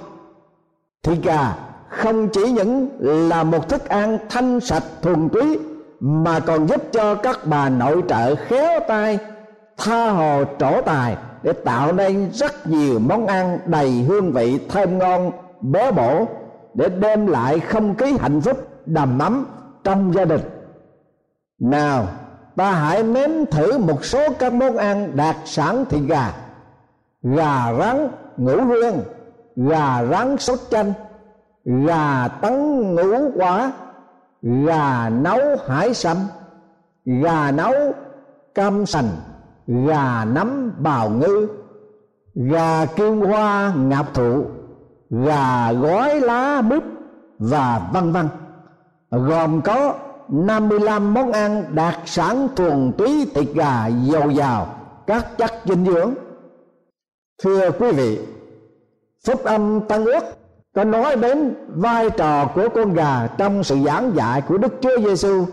Thịt 1.02 1.18
gà 1.22 1.67
không 1.88 2.28
chỉ 2.28 2.52
những 2.52 2.88
là 3.00 3.42
một 3.44 3.68
thức 3.68 3.88
ăn 3.88 4.18
thanh 4.28 4.60
sạch 4.60 4.82
thuần 5.02 5.28
túy, 5.28 5.58
mà 6.00 6.40
còn 6.40 6.66
giúp 6.66 6.82
cho 6.92 7.14
các 7.14 7.38
bà 7.44 7.68
nội 7.68 8.02
trợ 8.08 8.34
khéo 8.34 8.80
tay, 8.88 9.18
tha 9.76 10.10
hồ 10.10 10.44
trổ 10.58 10.80
tài 10.80 11.16
để 11.42 11.52
tạo 11.52 11.92
nên 11.92 12.30
rất 12.32 12.66
nhiều 12.66 12.98
món 12.98 13.26
ăn 13.26 13.58
đầy 13.66 13.90
hương 13.90 14.32
vị 14.32 14.58
thơm 14.68 14.98
ngon 14.98 15.30
béo 15.60 15.92
bổ, 15.92 16.26
để 16.74 16.88
đem 16.88 17.26
lại 17.26 17.60
không 17.60 17.96
khí 17.96 18.16
hạnh 18.20 18.40
phúc, 18.40 18.68
đầm 18.86 19.18
ấm 19.18 19.46
trong 19.84 20.14
gia 20.14 20.24
đình. 20.24 20.40
Nào, 21.60 22.06
ta 22.56 22.72
hãy 22.72 23.02
nếm 23.02 23.30
thử 23.50 23.78
một 23.78 24.04
số 24.04 24.32
các 24.38 24.52
món 24.52 24.76
ăn 24.76 25.16
đặc 25.16 25.36
sản 25.44 25.84
thịt 25.90 26.02
gà. 26.08 26.32
Gà 27.22 27.72
rán 27.78 28.08
ngũ 28.36 28.64
riêng 28.64 29.00
gà 29.56 30.04
rán 30.10 30.36
sốt 30.36 30.58
chanh 30.70 30.92
gà 31.68 32.28
tấn 32.28 32.82
ngũ 32.94 33.30
quả, 33.34 33.72
gà 34.42 35.08
nấu 35.08 35.40
hải 35.66 35.94
sâm, 35.94 36.16
gà 37.04 37.50
nấu 37.50 37.72
cam 38.54 38.86
sành, 38.86 39.08
gà 39.66 40.24
nấm 40.24 40.72
bào 40.78 41.10
ngư, 41.10 41.48
gà 42.34 42.86
kim 42.86 43.20
hoa 43.20 43.74
ngạp 43.76 44.14
thụ, 44.14 44.44
gà 45.10 45.72
gói 45.72 46.20
lá 46.20 46.62
mứt 46.62 46.82
và 47.38 47.90
vân 47.92 48.12
vân. 48.12 48.28
Gồm 49.10 49.60
có 49.60 49.94
55 50.28 51.14
món 51.14 51.32
ăn 51.32 51.64
đặc 51.74 51.98
sản 52.04 52.48
thuần 52.56 52.92
túy 52.98 53.30
thịt 53.34 53.48
gà 53.54 53.86
giàu 53.86 54.30
dào, 54.30 54.66
các 55.06 55.38
chất 55.38 55.52
dinh 55.64 55.84
dưỡng. 55.84 56.14
Thưa 57.42 57.70
quý 57.70 57.92
vị, 57.92 58.18
phúc 59.26 59.44
âm 59.44 59.80
tăng 59.80 60.04
ước 60.04 60.24
có 60.74 60.84
nói 60.84 61.16
đến 61.16 61.54
vai 61.68 62.10
trò 62.10 62.46
của 62.54 62.68
con 62.74 62.94
gà 62.94 63.26
trong 63.26 63.64
sự 63.64 63.76
giảng 63.86 64.16
dạy 64.16 64.42
của 64.48 64.58
Đức 64.58 64.74
Chúa 64.80 65.00
Giêsu 65.00 65.44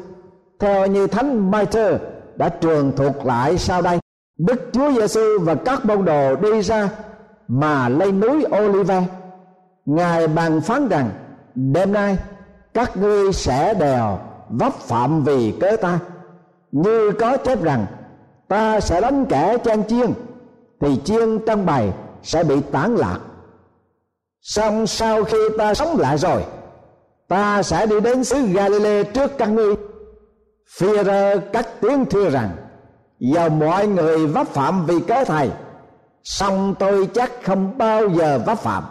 theo 0.59 0.87
như 0.87 1.07
Thánh 1.07 1.51
Peter 1.51 2.01
đã 2.35 2.49
truyền 2.61 2.91
thuộc 2.91 3.25
lại 3.25 3.57
sau 3.57 3.81
đây. 3.81 3.99
Đức 4.37 4.69
Chúa 4.73 4.91
Giêsu 4.91 5.39
và 5.41 5.55
các 5.55 5.85
môn 5.85 6.05
đồ 6.05 6.35
đi 6.35 6.61
ra 6.61 6.89
mà 7.47 7.89
lên 7.89 8.19
núi 8.19 8.45
Olive. 8.61 9.03
Ngài 9.85 10.27
bàn 10.27 10.61
phán 10.61 10.87
rằng, 10.87 11.09
đêm 11.55 11.93
nay, 11.93 12.17
các 12.73 12.97
ngươi 12.97 13.33
sẽ 13.33 13.73
đèo 13.73 14.19
vấp 14.49 14.73
phạm 14.73 15.23
vì 15.23 15.51
cớ 15.59 15.77
ta 15.77 15.99
như 16.71 17.11
có 17.11 17.37
chép 17.37 17.63
rằng, 17.63 17.85
ta 18.47 18.79
sẽ 18.79 19.01
đánh 19.01 19.25
kẻ 19.25 19.57
trang 19.57 19.83
chiên, 19.87 20.13
thì 20.79 21.01
chiên 21.03 21.39
trong 21.47 21.65
bày 21.65 21.93
sẽ 22.23 22.43
bị 22.43 22.61
tán 22.61 22.95
lạc 22.95 23.19
xong 24.45 24.87
sau 24.87 25.23
khi 25.23 25.37
ta 25.57 25.73
sống 25.73 25.99
lại 25.99 26.17
rồi, 26.17 26.43
ta 27.27 27.63
sẽ 27.63 27.85
đi 27.85 27.99
đến 27.99 28.23
xứ 28.23 28.41
Galilee 28.41 29.03
trước 29.03 29.31
các 29.37 29.49
ngươi 29.49 29.75
Phi-rơ 30.77 31.39
cắt 31.53 31.67
tiếng 31.81 32.05
thưa 32.05 32.29
rằng, 32.29 32.49
giờ 33.19 33.49
mọi 33.49 33.87
người 33.87 34.27
vấp 34.27 34.47
phạm 34.47 34.85
vì 34.85 34.99
cớ 34.99 35.23
thầy, 35.25 35.51
song 36.23 36.75
tôi 36.79 37.09
chắc 37.13 37.31
không 37.43 37.77
bao 37.77 38.09
giờ 38.09 38.39
vấp 38.45 38.59
phạm. 38.59 38.83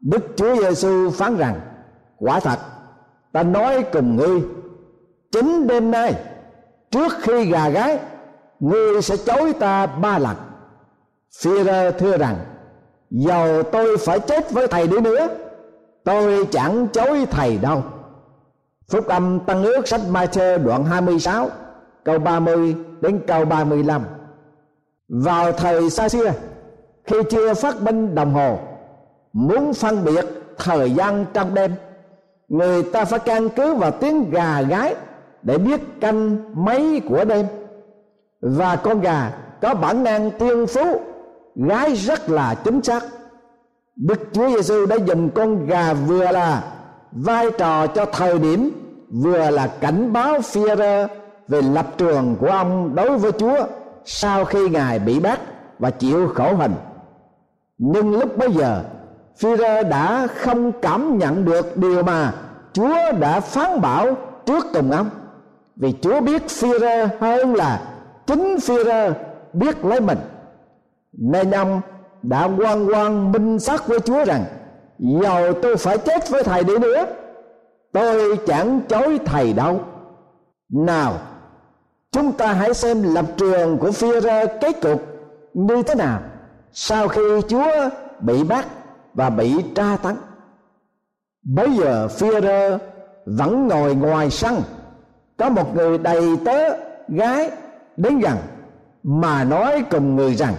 Đức 0.00 0.26
Chúa 0.36 0.56
Giêsu 0.56 1.10
phán 1.10 1.36
rằng, 1.36 1.60
quả 2.18 2.40
thật, 2.40 2.58
ta 3.32 3.42
nói 3.42 3.84
cùng 3.92 4.16
ngươi, 4.16 4.42
chính 5.32 5.66
đêm 5.66 5.90
nay, 5.90 6.14
trước 6.90 7.12
khi 7.20 7.44
gà 7.44 7.68
gái 7.68 7.98
ngươi 8.60 9.02
sẽ 9.02 9.16
chối 9.16 9.52
ta 9.52 9.86
ba 9.86 10.18
lần. 10.18 10.36
Phi-rơ 11.42 11.90
thưa 11.90 12.16
rằng 12.16 12.36
dầu 13.10 13.62
tôi 13.62 13.96
phải 13.96 14.20
chết 14.20 14.50
với 14.50 14.66
thầy 14.66 14.86
đi 14.86 15.00
nữa, 15.00 15.28
tôi 16.04 16.46
chẳng 16.50 16.86
chối 16.92 17.26
thầy 17.30 17.58
đâu. 17.58 17.82
Phúc 18.88 19.06
âm 19.06 19.40
Tăng 19.40 19.62
ước 19.62 19.88
sách 19.88 20.00
Mai-thơ 20.10 20.58
đoạn 20.58 20.84
26 20.84 21.48
câu 22.04 22.18
30 22.18 22.76
đến 23.00 23.20
câu 23.26 23.44
35 23.44 24.02
Vào 25.08 25.52
thời 25.52 25.90
xa 25.90 26.08
xưa, 26.08 26.32
khi 27.04 27.16
chưa 27.30 27.54
phát 27.54 27.82
minh 27.82 28.14
đồng 28.14 28.34
hồ, 28.34 28.58
muốn 29.32 29.74
phân 29.74 30.04
biệt 30.04 30.24
thời 30.58 30.90
gian 30.90 31.24
trong 31.32 31.54
đêm, 31.54 31.74
người 32.48 32.82
ta 32.82 33.04
phải 33.04 33.18
căn 33.18 33.48
cứ 33.48 33.74
vào 33.74 33.90
tiếng 33.90 34.30
gà 34.30 34.62
gái 34.62 34.94
để 35.42 35.58
biết 35.58 35.80
canh 36.00 36.36
mấy 36.64 37.02
của 37.08 37.24
đêm. 37.24 37.46
Và 38.40 38.76
con 38.76 39.00
gà 39.00 39.32
có 39.60 39.74
bản 39.74 40.04
năng 40.04 40.30
tiên 40.30 40.66
phú 40.66 41.00
gái 41.58 41.94
rất 41.94 42.30
là 42.30 42.54
chính 42.54 42.82
xác. 42.82 43.02
Đức 43.96 44.28
Chúa 44.32 44.48
Giêsu 44.48 44.86
đã 44.86 44.96
dùng 44.96 45.30
con 45.30 45.66
gà 45.66 45.92
vừa 45.92 46.30
là 46.32 46.62
vai 47.12 47.46
trò 47.58 47.86
cho 47.86 48.04
thời 48.04 48.38
điểm, 48.38 48.70
vừa 49.10 49.50
là 49.50 49.66
cảnh 49.66 50.12
báo 50.12 50.40
phi 50.40 50.60
về 51.48 51.62
lập 51.62 51.86
trường 51.98 52.36
của 52.40 52.50
ông 52.50 52.94
đối 52.94 53.18
với 53.18 53.32
Chúa 53.32 53.66
sau 54.04 54.44
khi 54.44 54.68
ngài 54.68 54.98
bị 54.98 55.20
bắt 55.20 55.40
và 55.78 55.90
chịu 55.90 56.28
khổ 56.28 56.54
hình. 56.54 56.74
Nhưng 57.78 58.18
lúc 58.18 58.38
bấy 58.38 58.52
giờ 58.52 58.82
phi 59.36 59.48
đã 59.90 60.26
không 60.26 60.72
cảm 60.72 61.18
nhận 61.18 61.44
được 61.44 61.76
điều 61.76 62.02
mà 62.02 62.32
Chúa 62.72 63.12
đã 63.20 63.40
phán 63.40 63.80
bảo 63.80 64.16
trước 64.46 64.66
cùng 64.72 64.90
ông. 64.90 65.10
Vì 65.76 65.94
Chúa 66.02 66.20
biết 66.20 66.48
phi 66.48 66.68
hơn 67.20 67.54
là 67.54 67.80
chính 68.26 68.60
phi 68.60 68.74
biết 69.52 69.84
lấy 69.84 70.00
mình 70.00 70.18
nên 71.12 71.50
ông 71.50 71.80
đã 72.22 72.48
quan 72.58 72.86
quan 72.86 73.32
minh 73.32 73.58
xác 73.58 73.88
với 73.88 74.00
Chúa 74.00 74.24
rằng, 74.24 74.44
dầu 74.98 75.52
tôi 75.62 75.76
phải 75.76 75.98
chết 75.98 76.30
với 76.30 76.42
thầy 76.42 76.64
đi 76.64 76.78
nữa, 76.78 77.06
tôi 77.92 78.36
chẳng 78.46 78.80
chối 78.88 79.18
thầy 79.24 79.52
đâu. 79.52 79.80
Nào, 80.68 81.14
chúng 82.12 82.32
ta 82.32 82.52
hãy 82.52 82.74
xem 82.74 83.14
lập 83.14 83.24
trường 83.36 83.78
của 83.78 83.92
phi 83.92 84.20
ra 84.20 84.44
kết 84.60 84.80
cục 84.82 85.02
như 85.54 85.82
thế 85.82 85.94
nào 85.94 86.20
sau 86.72 87.08
khi 87.08 87.20
Chúa 87.48 87.90
bị 88.20 88.44
bắt 88.44 88.66
và 89.14 89.30
bị 89.30 89.54
tra 89.74 89.96
tấn. 90.02 90.16
Bây 91.42 91.70
giờ 91.76 92.08
phi 92.08 92.40
ra 92.40 92.78
vẫn 93.26 93.68
ngồi 93.68 93.94
ngoài 93.94 94.30
sân. 94.30 94.62
Có 95.36 95.48
một 95.50 95.74
người 95.76 95.98
đầy 95.98 96.36
tớ 96.44 96.76
gái 97.08 97.50
đến 97.96 98.18
gần, 98.18 98.36
mà 99.02 99.44
nói 99.44 99.84
cùng 99.90 100.16
người 100.16 100.34
rằng 100.34 100.54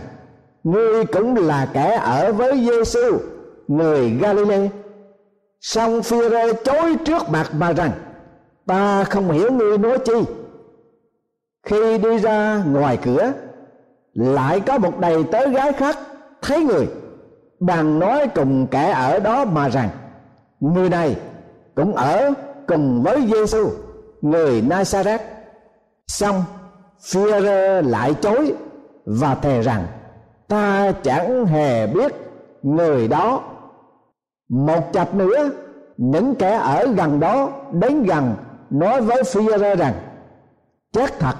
ngươi 0.63 1.05
cũng 1.05 1.35
là 1.35 1.67
kẻ 1.73 1.99
ở 2.03 2.33
với 2.33 2.59
Giêsu 2.59 3.17
người 3.67 4.09
Galilee. 4.09 4.69
Song 5.61 6.03
phi 6.03 6.29
rê 6.29 6.53
chối 6.53 6.95
trước 7.05 7.29
mặt 7.29 7.49
bà 7.59 7.73
rằng, 7.73 7.91
ta 8.65 9.03
không 9.03 9.31
hiểu 9.31 9.51
ngươi 9.51 9.77
nói 9.77 9.97
chi. 10.05 10.13
Khi 11.63 11.97
đi 11.97 12.17
ra 12.17 12.63
ngoài 12.67 12.97
cửa, 13.03 13.31
lại 14.13 14.59
có 14.59 14.77
một 14.77 14.99
đầy 14.99 15.23
tớ 15.23 15.47
gái 15.47 15.73
khác 15.73 15.97
thấy 16.41 16.63
người, 16.63 16.87
đang 17.59 17.99
nói 17.99 18.27
cùng 18.35 18.67
kẻ 18.67 18.91
ở 18.91 19.19
đó 19.19 19.45
mà 19.45 19.69
rằng, 19.69 19.89
người 20.59 20.89
này 20.89 21.15
cũng 21.75 21.95
ở 21.95 22.31
cùng 22.67 23.03
với 23.03 23.27
Giêsu 23.33 23.69
người 24.21 24.61
Nazareth. 24.61 25.19
Xong, 26.07 26.43
phi 27.01 27.19
lại 27.83 28.15
chối 28.21 28.53
và 29.05 29.35
thề 29.35 29.61
rằng 29.61 29.87
ta 30.49 30.91
chẳng 31.03 31.45
hề 31.45 31.87
biết 31.87 32.13
người 32.63 33.07
đó. 33.07 33.41
Một 34.49 34.93
chập 34.93 35.15
nữa, 35.15 35.49
những 35.97 36.35
kẻ 36.35 36.51
ở 36.51 36.87
gần 36.97 37.19
đó 37.19 37.49
đến 37.71 38.03
gần 38.03 38.35
nói 38.69 39.01
với 39.01 39.23
phi 39.23 39.47
ra 39.47 39.75
rằng 39.75 39.93
chắc 40.91 41.19
thật, 41.19 41.35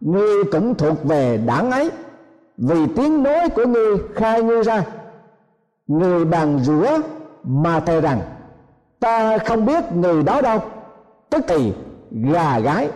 ngươi 0.00 0.44
cũng 0.52 0.74
thuộc 0.74 1.04
về 1.04 1.36
đảng 1.46 1.70
ấy, 1.70 1.90
vì 2.56 2.86
tiếng 2.96 3.22
nói 3.22 3.48
của 3.48 3.66
ngươi 3.66 3.96
khai 4.14 4.42
ngươi 4.42 4.62
ra. 4.62 4.84
Người 5.86 6.24
bàn 6.24 6.58
rửa 6.58 6.98
mà 7.44 7.80
thề 7.80 8.00
rằng, 8.00 8.20
ta 9.00 9.38
không 9.38 9.66
biết 9.66 9.92
người 9.92 10.22
đó 10.22 10.40
đâu. 10.40 10.58
Tức 11.30 11.44
thì 11.48 11.72
gà 12.10 12.58
gái 12.58 12.90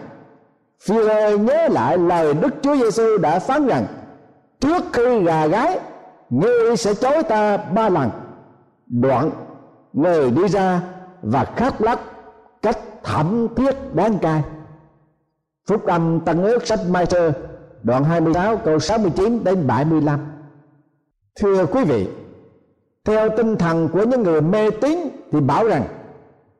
phi 0.83 0.95
nhớ 1.39 1.69
lại 1.69 1.99
lời 1.99 2.35
đức 2.35 2.55
chúa 2.63 2.77
giêsu 2.77 3.19
đã 3.19 3.39
phán 3.39 3.67
rằng 3.67 3.87
trước 4.64 4.85
khi 4.92 5.23
gà 5.25 5.47
gái 5.47 5.80
ngươi 6.30 6.76
sẽ 6.76 6.94
chối 6.94 7.23
ta 7.23 7.56
ba 7.56 7.88
lần. 7.88 8.11
Đoạn, 8.87 9.30
người 9.92 10.30
đi 10.30 10.49
ra 10.49 10.83
và 11.23 11.44
khóc 11.56 11.80
lóc, 11.80 12.00
cách 12.62 12.78
thẩm 13.02 13.49
thiết 13.56 13.94
đáng 13.94 14.18
cay. 14.18 14.42
Phúc 15.68 15.87
âm 15.87 16.21
tăng 16.21 16.42
ước 16.42 16.66
sách 16.66 16.80
mai 16.88 17.06
thơ, 17.06 17.33
đoạn 17.83 18.04
26 18.04 18.56
câu 18.56 18.78
69 18.78 19.44
đến 19.44 19.66
75 19.66 20.21
thưa 21.40 21.66
quý 21.66 21.85
vị, 21.85 22.09
theo 23.04 23.28
tinh 23.37 23.56
thần 23.56 23.88
của 23.88 24.04
những 24.04 24.23
người 24.23 24.40
mê 24.40 24.71
tín 24.71 24.99
thì 25.33 25.40
bảo 25.40 25.68
rằng, 25.68 25.85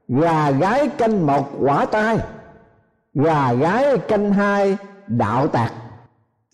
gà 0.09 0.51
gái 0.51 0.89
canh 0.89 1.27
một 1.27 1.51
quả 1.61 1.85
tai, 1.85 2.19
gà 3.15 3.53
gái 3.53 3.99
canh 3.99 4.33
hai 4.33 4.77
đạo 5.07 5.49
tạc. 5.49 5.73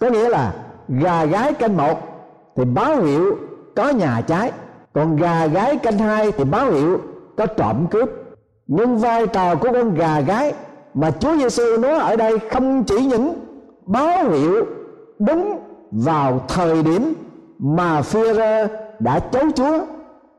Có 0.01 0.11
nghĩa 0.11 0.29
là 0.29 0.70
gà 0.91 1.25
gái 1.25 1.53
canh 1.55 1.77
một 1.77 1.99
thì 2.57 2.65
báo 2.65 3.03
hiệu 3.03 3.37
có 3.77 3.91
nhà 3.91 4.21
trái 4.27 4.53
còn 4.93 5.17
gà 5.17 5.47
gái 5.47 5.77
canh 5.77 5.99
hai 5.99 6.33
thì 6.33 6.45
báo 6.45 6.71
hiệu 6.71 6.99
có 7.37 7.47
trộm 7.47 7.87
cướp. 7.91 8.11
Nhưng 8.67 8.99
vai 8.99 9.27
trò 9.27 9.55
của 9.55 9.69
con 9.73 9.95
gà 9.95 10.21
gái 10.21 10.55
mà 10.95 11.11
Chúa 11.11 11.37
Giêsu 11.37 11.63
nói 11.79 11.99
ở 11.99 12.17
đây 12.17 12.39
không 12.51 12.85
chỉ 12.85 13.05
những 13.05 13.33
báo 13.87 14.31
hiệu 14.31 14.65
đúng 15.19 15.59
vào 15.91 16.41
thời 16.49 16.83
điểm 16.83 17.15
mà 17.59 18.03
phi 18.03 18.33
rơ 18.35 18.67
đã 18.99 19.19
chấu 19.19 19.51
Chúa, 19.55 19.79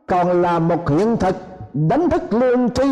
còn 0.07 0.41
là 0.41 0.59
một 0.59 0.89
hiện 0.89 1.17
thực 1.17 1.35
đánh 1.73 2.09
thức 2.09 2.33
lương 2.33 2.69
tri 2.69 2.89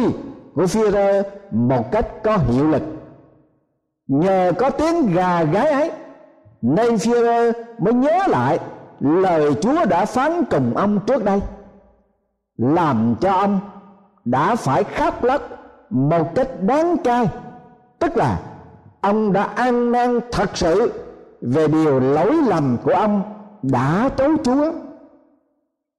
của 0.55 0.67
phi 0.67 0.91
rơ 0.91 1.23
một 1.51 1.91
cách 1.91 2.23
có 2.23 2.37
hiệu 2.37 2.67
lực. 2.67 2.81
Nhờ 4.07 4.51
có 4.57 4.69
tiếng 4.69 5.13
gà 5.13 5.43
gái 5.43 5.71
ấy 5.71 5.91
Nay 6.61 6.89
Führer 6.89 7.51
mới 7.77 7.93
nhớ 7.93 8.27
lại 8.27 8.59
lời 8.99 9.53
Chúa 9.61 9.85
đã 9.85 10.05
phán 10.05 10.43
cùng 10.49 10.77
ông 10.77 10.99
trước 11.07 11.23
đây. 11.23 11.41
Làm 12.57 13.15
cho 13.21 13.31
ông 13.31 13.59
đã 14.25 14.55
phải 14.55 14.83
khóc 14.83 15.23
lóc 15.23 15.41
một 15.89 16.35
cách 16.35 16.49
đáng 16.61 16.97
cay. 16.97 17.29
Tức 17.99 18.17
là 18.17 18.39
ông 19.01 19.33
đã 19.33 19.43
ăn 19.43 19.91
năn 19.91 20.19
thật 20.31 20.57
sự 20.57 20.93
về 21.41 21.67
điều 21.67 21.99
lỗi 21.99 22.33
lầm 22.47 22.77
của 22.83 22.93
ông 22.93 23.21
đã 23.61 24.09
tố 24.17 24.35
Chúa. 24.43 24.71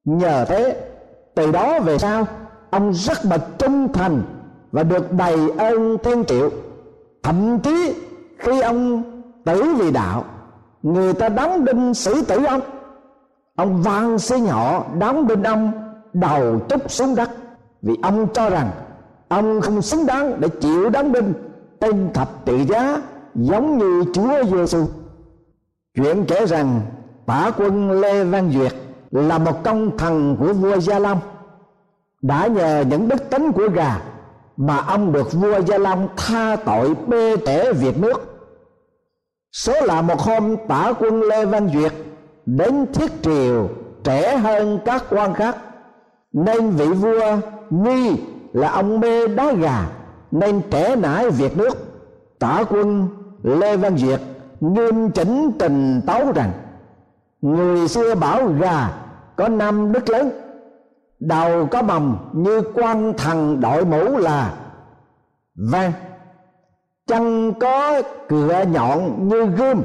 Nhờ 0.04 0.44
thế, 0.48 0.76
từ 1.34 1.52
đó 1.52 1.80
về 1.80 1.98
sau, 1.98 2.26
ông 2.70 2.92
rất 2.94 3.18
bậc 3.30 3.58
trung 3.58 3.92
thành 3.92 4.22
và 4.72 4.82
được 4.82 5.12
đầy 5.12 5.50
ơn 5.58 5.98
thiên 5.98 6.24
triệu 6.24 6.50
thậm 7.22 7.58
chí 7.58 7.94
khi 8.38 8.60
ông 8.60 9.02
tử 9.44 9.74
vì 9.78 9.90
đạo 9.90 10.24
người 10.82 11.12
ta 11.12 11.28
đóng 11.28 11.64
đinh 11.64 11.94
xử 11.94 12.22
tử 12.22 12.44
ông 12.44 12.60
ông 13.60 13.82
van 13.82 14.18
xin 14.18 14.46
họ 14.46 14.84
đóng 14.98 15.26
đinh 15.26 15.42
ông, 15.42 15.72
đầu 16.12 16.60
túc 16.60 16.90
xuống 16.90 17.14
đất 17.14 17.30
vì 17.82 17.94
ông 18.02 18.26
cho 18.34 18.50
rằng, 18.50 18.70
ông 19.28 19.60
không 19.60 19.82
xứng 19.82 20.06
đáng 20.06 20.40
để 20.40 20.48
chịu 20.48 20.90
đóng 20.90 21.12
đinh 21.12 21.32
tên 21.78 22.12
thập 22.14 22.44
tự 22.44 22.56
giá, 22.56 23.02
giống 23.34 23.78
như 23.78 24.04
Chúa 24.14 24.44
Giêsu. 24.44 24.86
Chuyện 25.94 26.24
kể 26.28 26.46
rằng 26.46 26.80
tả 27.26 27.50
quân 27.56 28.00
Lê 28.00 28.24
Văn 28.24 28.52
Duyệt 28.52 28.72
là 29.10 29.38
một 29.38 29.64
công 29.64 29.98
thần 29.98 30.36
của 30.40 30.52
vua 30.52 30.78
Gia 30.78 30.98
Long 30.98 31.18
đã 32.22 32.46
nhờ 32.46 32.84
những 32.88 33.08
đức 33.08 33.30
tính 33.30 33.52
của 33.52 33.68
gà 33.68 34.00
mà 34.56 34.76
ông 34.76 35.12
được 35.12 35.32
vua 35.32 35.60
Gia 35.60 35.78
Long 35.78 36.08
tha 36.16 36.56
tội 36.56 36.94
bê 37.06 37.36
tể 37.36 37.72
việc 37.72 37.98
nước. 37.98 38.29
Số 39.52 39.72
là 39.80 40.02
một 40.02 40.20
hôm 40.20 40.56
tả 40.68 40.92
quân 40.98 41.22
Lê 41.22 41.44
Văn 41.44 41.68
Duyệt 41.68 41.92
đến 42.46 42.86
thiết 42.94 43.22
triều 43.22 43.68
trẻ 44.04 44.36
hơn 44.36 44.78
các 44.84 45.04
quan 45.10 45.34
khác. 45.34 45.56
Nên 46.32 46.70
vị 46.70 46.86
vua 46.86 47.36
nghi 47.70 48.16
là 48.52 48.70
ông 48.70 49.00
mê 49.00 49.26
đá 49.28 49.52
gà, 49.52 49.86
nên 50.30 50.60
trẻ 50.70 50.96
nải 50.96 51.30
việc 51.30 51.56
nước. 51.56 51.78
Tả 52.38 52.64
quân 52.70 53.08
lê 53.42 53.76
văn 53.76 53.96
duyệt 53.96 54.20
nghiêm 54.60 55.10
chỉnh 55.10 55.52
tình 55.58 56.00
tấu 56.06 56.32
rằng, 56.32 56.52
người 57.40 57.88
xưa 57.88 58.14
bảo 58.14 58.46
gà 58.46 58.88
có 59.36 59.48
năm 59.48 59.92
đức 59.92 60.08
lớn, 60.08 60.30
đầu 61.20 61.66
có 61.66 61.82
mầm 61.82 62.16
như 62.32 62.62
quan 62.74 63.12
thần 63.18 63.60
đội 63.60 63.84
mũ 63.84 64.16
là 64.16 64.54
vang 65.72 65.92
chân 67.10 67.52
có 67.60 68.02
cửa 68.28 68.64
nhọn 68.72 69.28
như 69.28 69.44
gươm 69.44 69.82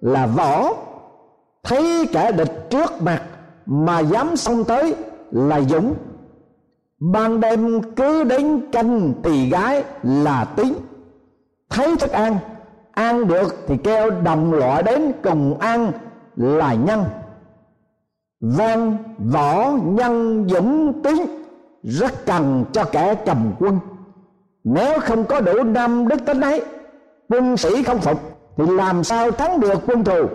là 0.00 0.26
võ 0.26 0.72
thấy 1.62 2.08
kẻ 2.12 2.32
địch 2.32 2.70
trước 2.70 3.02
mặt 3.02 3.22
mà 3.66 4.00
dám 4.00 4.36
xông 4.36 4.64
tới 4.64 4.94
là 5.30 5.60
dũng. 5.60 5.94
Ban 7.00 7.40
đêm 7.40 7.80
cứ 7.96 8.24
đến 8.24 8.70
canh 8.72 9.12
tỳ 9.22 9.50
gái 9.50 9.84
là 10.02 10.44
tín. 10.44 10.72
Thấy 11.70 11.96
thức 11.96 12.10
ăn 12.10 12.36
ăn 12.92 13.28
được 13.28 13.54
thì 13.66 13.76
kêu 13.84 14.10
đồng 14.10 14.52
loại 14.52 14.82
đến 14.82 15.12
cùng 15.22 15.58
ăn 15.58 15.92
là 16.36 16.74
nhân. 16.74 17.04
Văn 18.40 18.96
võ, 19.18 19.70
nhân, 19.84 20.46
dũng, 20.48 21.02
tín, 21.02 21.16
rất 21.82 22.26
cần 22.26 22.64
cho 22.72 22.84
kẻ 22.84 23.14
cầm 23.26 23.52
quân 23.58 23.78
nếu 24.66 25.00
không 25.00 25.24
có 25.24 25.40
đủ 25.40 25.62
năm 25.64 26.08
đức 26.08 26.26
tính 26.26 26.40
ấy, 26.40 26.64
quân 27.28 27.56
sĩ 27.56 27.82
không 27.82 27.98
phục, 27.98 28.20
thì 28.56 28.64
làm 28.66 29.04
sao 29.04 29.30
thắng 29.30 29.60
được 29.60 29.82
quân 29.86 30.04
thù? 30.04 30.26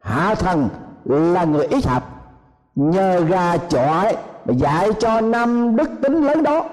Hạ 0.00 0.34
thần 0.34 0.68
là 1.04 1.44
người 1.44 1.66
ít 1.66 1.86
học 1.86 2.02
nhờ 2.74 3.24
ra 3.28 3.56
chọi 3.56 4.16
dạy 4.46 4.90
cho 4.98 5.20
năm 5.20 5.76
đức 5.76 5.90
tính 6.02 6.26
lớn 6.26 6.42
đó, 6.42 6.64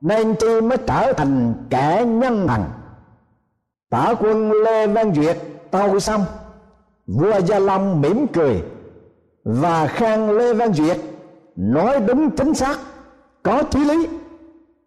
nên 0.00 0.34
chi 0.34 0.60
mới 0.60 0.78
trở 0.78 1.12
thành 1.12 1.54
kẻ 1.70 2.04
nhân 2.06 2.46
thần 2.48 2.62
tả 3.90 4.14
quân 4.20 4.52
lê 4.52 4.86
văn 4.86 5.14
duyệt, 5.14 5.36
tâu 5.70 6.00
xong. 6.00 6.24
Vua 7.06 7.40
gia 7.40 7.58
long 7.58 8.00
mỉm 8.00 8.26
cười. 8.26 8.62
Và 9.44 9.86
khen 9.86 10.28
lê 10.28 10.54
văn 10.54 10.72
duyệt 10.72 10.96
nói 11.56 12.00
đúng 12.00 12.30
chính 12.30 12.54
xác, 12.54 12.78
có 13.42 13.62
trí 13.70 13.84
lý 13.84 14.08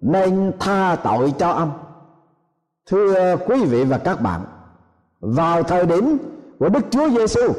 nên 0.01 0.51
tha 0.59 0.95
tội 1.03 1.33
cho 1.37 1.49
ông. 1.49 1.71
Thưa 2.89 3.35
quý 3.47 3.65
vị 3.65 3.83
và 3.83 3.97
các 3.97 4.21
bạn, 4.21 4.41
vào 5.19 5.63
thời 5.63 5.85
điểm 5.85 6.17
của 6.59 6.69
đức 6.69 6.85
chúa 6.89 7.09
giêsu 7.09 7.53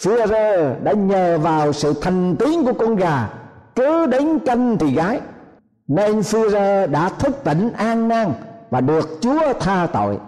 Führer 0.00 0.74
đã 0.82 0.92
nhờ 0.92 1.38
vào 1.38 1.72
sự 1.72 1.92
thành 2.02 2.36
tín 2.36 2.64
của 2.64 2.72
con 2.72 2.96
gà 2.96 3.30
cứ 3.76 4.06
đến 4.06 4.38
canh 4.38 4.78
thì 4.78 4.94
gái. 4.94 5.20
Nên 5.88 6.20
Führer 6.20 6.90
đã 6.90 7.08
thức 7.08 7.44
tỉnh 7.44 7.72
an 7.72 8.08
nan 8.08 8.32
và 8.70 8.80
được 8.80 9.08
Chúa 9.20 9.52
tha 9.60 9.86
tội. 9.92 10.18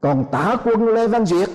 Còn 0.00 0.24
tả 0.30 0.56
quân 0.64 0.88
Lê 0.88 1.06
Văn 1.06 1.26
Duyệt 1.26 1.48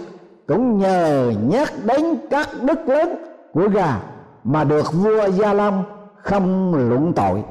cũng 0.48 0.78
nhờ 0.78 1.34
nhắc 1.48 1.74
đến 1.84 2.04
các 2.30 2.50
đức 2.62 2.80
lớn 2.88 3.16
của 3.54 3.68
gà 3.68 4.00
mà 4.44 4.64
được 4.64 4.94
vua 4.94 5.28
Gia 5.28 5.54
Long 5.54 5.84
không 6.24 6.76
luận 6.90 7.14
tội 7.14 7.44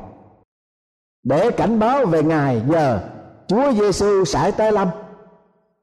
để 1.26 1.50
cảnh 1.50 1.78
báo 1.78 2.06
về 2.06 2.22
ngày 2.22 2.62
giờ 2.70 3.00
Chúa 3.46 3.72
Giêsu 3.72 4.24
sải 4.24 4.52
tay 4.52 4.72
lâm. 4.72 4.88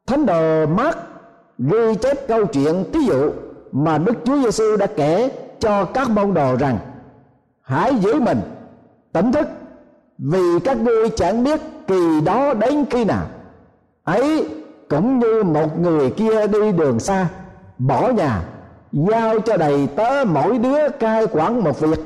Thánh 0.08 0.26
đồ 0.26 0.66
Mark 0.66 0.98
ghi 1.58 1.96
chép 2.02 2.28
câu 2.28 2.46
chuyện 2.46 2.84
ví 2.94 3.06
dụ 3.06 3.32
mà 3.72 3.98
Đức 3.98 4.14
Chúa 4.26 4.42
Giêsu 4.44 4.78
đã 4.78 4.88
kể 4.88 5.32
cho 5.60 5.86
các 5.86 6.10
môn 6.10 6.34
đồ 6.34 6.56
rằng, 6.56 6.78
hãy 7.62 7.96
giữ 7.96 8.20
mình, 8.20 8.42
tỉnh 9.14 9.32
thức, 9.32 9.48
vì 10.18 10.60
các 10.64 10.78
ngươi 10.78 11.10
chẳng 11.10 11.44
biết 11.44 11.60
kỳ 11.88 12.22
đó 12.26 12.54
đến 12.54 12.86
khi 12.90 13.06
nào. 13.06 13.26
Ấy 14.04 14.50
cũng 14.90 15.20
như 15.20 15.44
một 15.44 15.80
người 15.80 16.10
kia 16.10 16.48
đi 16.48 16.72
đường 16.72 17.00
xa, 17.00 17.28
bỏ 17.78 18.10
nhà, 18.10 18.42
giao 18.92 19.40
cho 19.40 19.58
đầy 19.58 19.88
tớ 19.96 20.26
mỗi 20.28 20.58
đứa 20.58 20.90
cai 20.90 21.28
quản 21.28 21.64
một 21.64 21.80
việc 21.80 22.00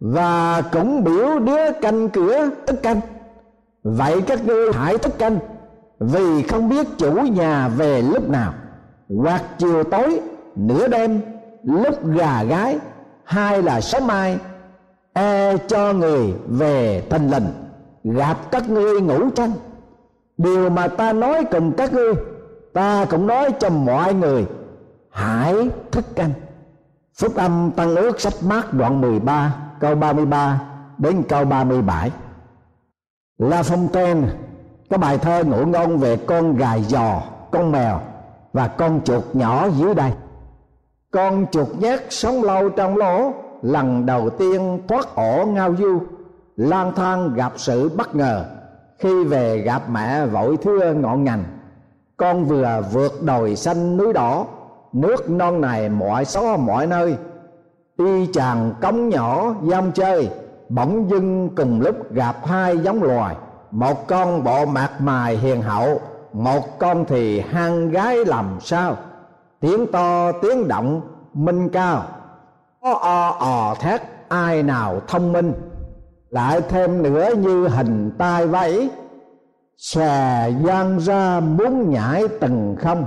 và 0.00 0.62
cũng 0.72 1.04
biểu 1.04 1.38
đứa 1.38 1.72
canh 1.82 2.08
cửa 2.08 2.50
tức 2.66 2.82
canh. 2.82 3.00
Vậy 3.82 4.22
các 4.26 4.46
ngươi 4.46 4.72
hãy 4.72 4.98
thức 4.98 5.18
canh, 5.18 5.38
vì 5.98 6.42
không 6.42 6.68
biết 6.68 6.86
chủ 6.98 7.12
nhà 7.12 7.68
về 7.68 8.02
lúc 8.02 8.28
nào. 8.28 8.54
Hoặc 9.08 9.42
chiều 9.58 9.84
tối, 9.84 10.20
nửa 10.56 10.88
đêm, 10.88 11.20
lúc 11.62 12.06
gà 12.06 12.42
gái 12.42 12.78
hay 13.24 13.62
là 13.62 13.80
sớm 13.80 14.06
mai 14.06 14.38
e 15.12 15.56
cho 15.56 15.92
người 15.92 16.34
về 16.48 17.02
thành 17.10 17.30
lình 17.30 17.46
gặp 18.04 18.50
các 18.50 18.70
ngươi 18.70 19.00
ngủ 19.00 19.30
tranh. 19.30 19.52
Điều 20.36 20.70
mà 20.70 20.88
ta 20.88 21.12
nói 21.12 21.44
cùng 21.50 21.72
các 21.72 21.92
ngươi, 21.92 22.14
ta 22.72 23.04
cũng 23.10 23.26
nói 23.26 23.50
cho 23.60 23.70
mọi 23.70 24.14
người, 24.14 24.46
hãy 25.10 25.68
thức 25.90 26.04
canh. 26.16 26.30
Phúc 27.18 27.36
âm 27.36 27.70
Tăng 27.76 27.96
ước 27.96 28.20
sách 28.20 28.34
mát 28.42 28.74
đoạn 28.74 29.00
13 29.00 29.65
câu 29.80 29.94
33 29.94 30.60
đến 30.98 31.22
câu 31.28 31.44
37 31.44 32.10
La 33.38 33.62
Fontaine 33.62 34.26
có 34.90 34.98
bài 34.98 35.18
thơ 35.18 35.44
ngụ 35.44 35.66
ngôn 35.66 35.98
về 35.98 36.16
con 36.16 36.56
gà 36.56 36.78
giò, 36.78 37.22
con 37.50 37.72
mèo 37.72 38.00
và 38.52 38.68
con 38.68 39.00
chuột 39.04 39.22
nhỏ 39.32 39.68
dưới 39.76 39.94
đây. 39.94 40.12
Con 41.10 41.46
chuột 41.52 41.68
nhát 41.78 42.00
sống 42.10 42.42
lâu 42.42 42.70
trong 42.70 42.96
lỗ, 42.96 43.32
lần 43.62 44.06
đầu 44.06 44.30
tiên 44.30 44.80
thoát 44.88 45.14
ổ 45.14 45.46
ngao 45.46 45.74
du, 45.76 46.00
lang 46.56 46.92
thang 46.96 47.34
gặp 47.34 47.52
sự 47.56 47.88
bất 47.96 48.14
ngờ 48.14 48.44
khi 48.98 49.24
về 49.24 49.58
gặp 49.58 49.82
mẹ 49.90 50.26
vội 50.26 50.56
thưa 50.56 50.92
ngọn 50.94 51.24
ngành. 51.24 51.44
Con 52.16 52.44
vừa 52.44 52.82
vượt 52.92 53.22
đồi 53.22 53.56
xanh 53.56 53.96
núi 53.96 54.12
đỏ 54.12 54.46
nước 54.92 55.30
non 55.30 55.60
này 55.60 55.88
mọi 55.88 56.24
xó 56.24 56.56
mọi 56.56 56.86
nơi 56.86 57.16
y 57.98 58.26
chàng 58.32 58.74
cống 58.82 59.08
nhỏ 59.08 59.54
giam 59.62 59.92
chơi, 59.92 60.30
bỗng 60.68 61.10
dưng 61.10 61.50
cùng 61.56 61.80
lúc 61.80 62.12
gặp 62.12 62.36
hai 62.46 62.78
giống 62.78 63.02
loài. 63.02 63.36
Một 63.70 64.06
con 64.06 64.44
bộ 64.44 64.66
mạc 64.66 65.00
mài 65.00 65.36
hiền 65.36 65.62
hậu, 65.62 66.00
một 66.32 66.78
con 66.78 67.04
thì 67.04 67.40
hang 67.40 67.90
gái 67.90 68.24
làm 68.24 68.58
sao. 68.60 68.96
Tiếng 69.60 69.92
to, 69.92 70.32
tiếng 70.32 70.68
động, 70.68 71.00
minh 71.34 71.68
cao. 71.68 72.02
O 72.80 72.92
o 72.92 73.28
ò 73.38 73.74
thét, 73.74 74.02
ai 74.28 74.62
nào 74.62 75.00
thông 75.08 75.32
minh. 75.32 75.52
Lại 76.30 76.60
thêm 76.68 77.02
nữa 77.02 77.34
như 77.34 77.68
hình 77.68 78.10
tai 78.18 78.46
vẫy 78.46 78.90
xòe 79.76 80.52
giang 80.64 80.98
ra 80.98 81.40
muốn 81.40 81.90
nhảy 81.90 82.28
từng 82.40 82.76
không. 82.80 83.04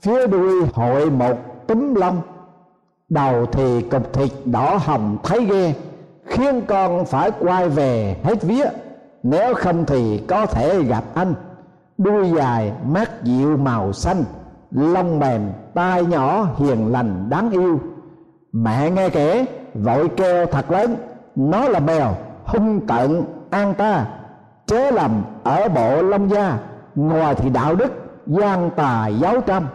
Phía 0.00 0.26
đuôi 0.26 0.66
hội 0.74 1.10
một 1.10 1.36
túm 1.66 1.94
lông 1.94 2.20
đầu 3.12 3.46
thì 3.46 3.82
cục 3.82 4.12
thịt 4.12 4.30
đỏ 4.44 4.78
hồng 4.84 5.16
thấy 5.22 5.44
ghê 5.44 5.74
khiến 6.26 6.62
con 6.66 7.04
phải 7.04 7.30
quay 7.40 7.68
về 7.68 8.16
hết 8.24 8.42
vía, 8.42 8.64
nếu 9.22 9.54
không 9.54 9.84
thì 9.86 10.18
có 10.28 10.46
thể 10.46 10.82
gặp 10.82 11.04
anh. 11.14 11.34
Đuôi 11.98 12.30
dài, 12.36 12.72
mát 12.86 13.24
dịu 13.24 13.56
màu 13.56 13.92
xanh, 13.92 14.24
lông 14.70 15.18
mềm, 15.18 15.40
tai 15.74 16.04
nhỏ, 16.06 16.46
hiền 16.58 16.92
lành, 16.92 17.30
đáng 17.30 17.50
yêu. 17.50 17.80
Mẹ 18.52 18.90
nghe 18.90 19.08
kể, 19.08 19.44
vội 19.74 20.08
kêu 20.08 20.46
thật 20.46 20.70
lớn, 20.70 20.96
nó 21.36 21.68
là 21.68 21.80
mèo, 21.80 22.14
hung 22.44 22.86
tận 22.86 23.24
an 23.50 23.74
ta, 23.74 24.06
chớ 24.66 24.90
lầm 24.90 25.22
ở 25.44 25.68
bộ 25.68 26.02
long 26.02 26.30
gia 26.30 26.58
ngoài 26.94 27.34
thì 27.34 27.50
đạo 27.50 27.74
đức, 27.74 27.92
gian 28.26 28.70
tà, 28.76 29.06
giáo 29.06 29.40
trăm 29.40 29.66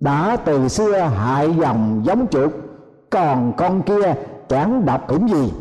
đã 0.00 0.36
từ 0.44 0.68
xưa 0.68 0.98
hại 0.98 1.56
dòng 1.60 2.02
giống 2.04 2.26
chuột, 2.30 2.50
còn 3.10 3.52
con 3.56 3.82
kia 3.82 4.14
chẳng 4.48 4.86
đọc 4.86 5.04
cũng 5.08 5.28
gì. 5.28 5.52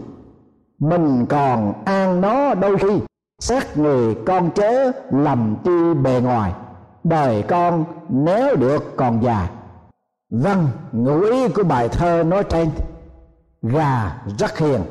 Mình 0.80 1.26
còn 1.26 1.84
an 1.86 2.22
nó 2.22 2.54
đôi 2.54 2.78
khi 2.78 3.02
xét 3.40 3.78
người 3.78 4.16
con 4.26 4.52
chớ 4.52 4.92
lầm 5.12 5.56
chi 5.64 5.94
bề 6.04 6.22
ngoài. 6.22 6.54
Đời 7.04 7.44
con 7.48 7.86
nếu 8.10 8.56
được 8.56 8.98
còn 8.98 9.24
già. 9.24 9.50
Vâng 10.30 10.68
ngụ 10.92 11.22
ý 11.22 11.48
của 11.48 11.64
bài 11.64 11.90
thơ 11.90 12.24
nói 12.24 12.44
trên. 12.44 12.70
Gà 13.62 14.22
rất 14.38 14.58
hiền, 14.58 14.82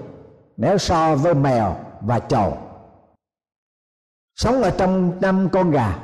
nếu 0.57 0.79
so 0.79 1.17
với 1.17 1.35
mèo 1.35 1.77
và 2.01 2.19
chầu. 2.19 2.57
Sống 4.37 4.63
ở 4.63 4.71
trong 4.71 5.13
năm 5.21 5.49
con 5.53 5.71
gà, 5.71 5.99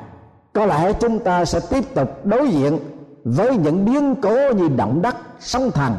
có 0.53 0.67
lẽ 0.67 0.93
chúng 0.93 1.19
ta 1.19 1.45
sẽ 1.45 1.61
tiếp 1.71 1.95
tục 1.95 2.27
đối 2.27 2.49
diện 2.49 2.79
với 3.25 3.57
những 3.57 3.85
biến 3.85 4.15
cố 4.23 4.53
như 4.57 4.69
động 4.69 5.03
đất, 5.03 5.17
sóng 5.41 5.71
thần, 5.71 5.93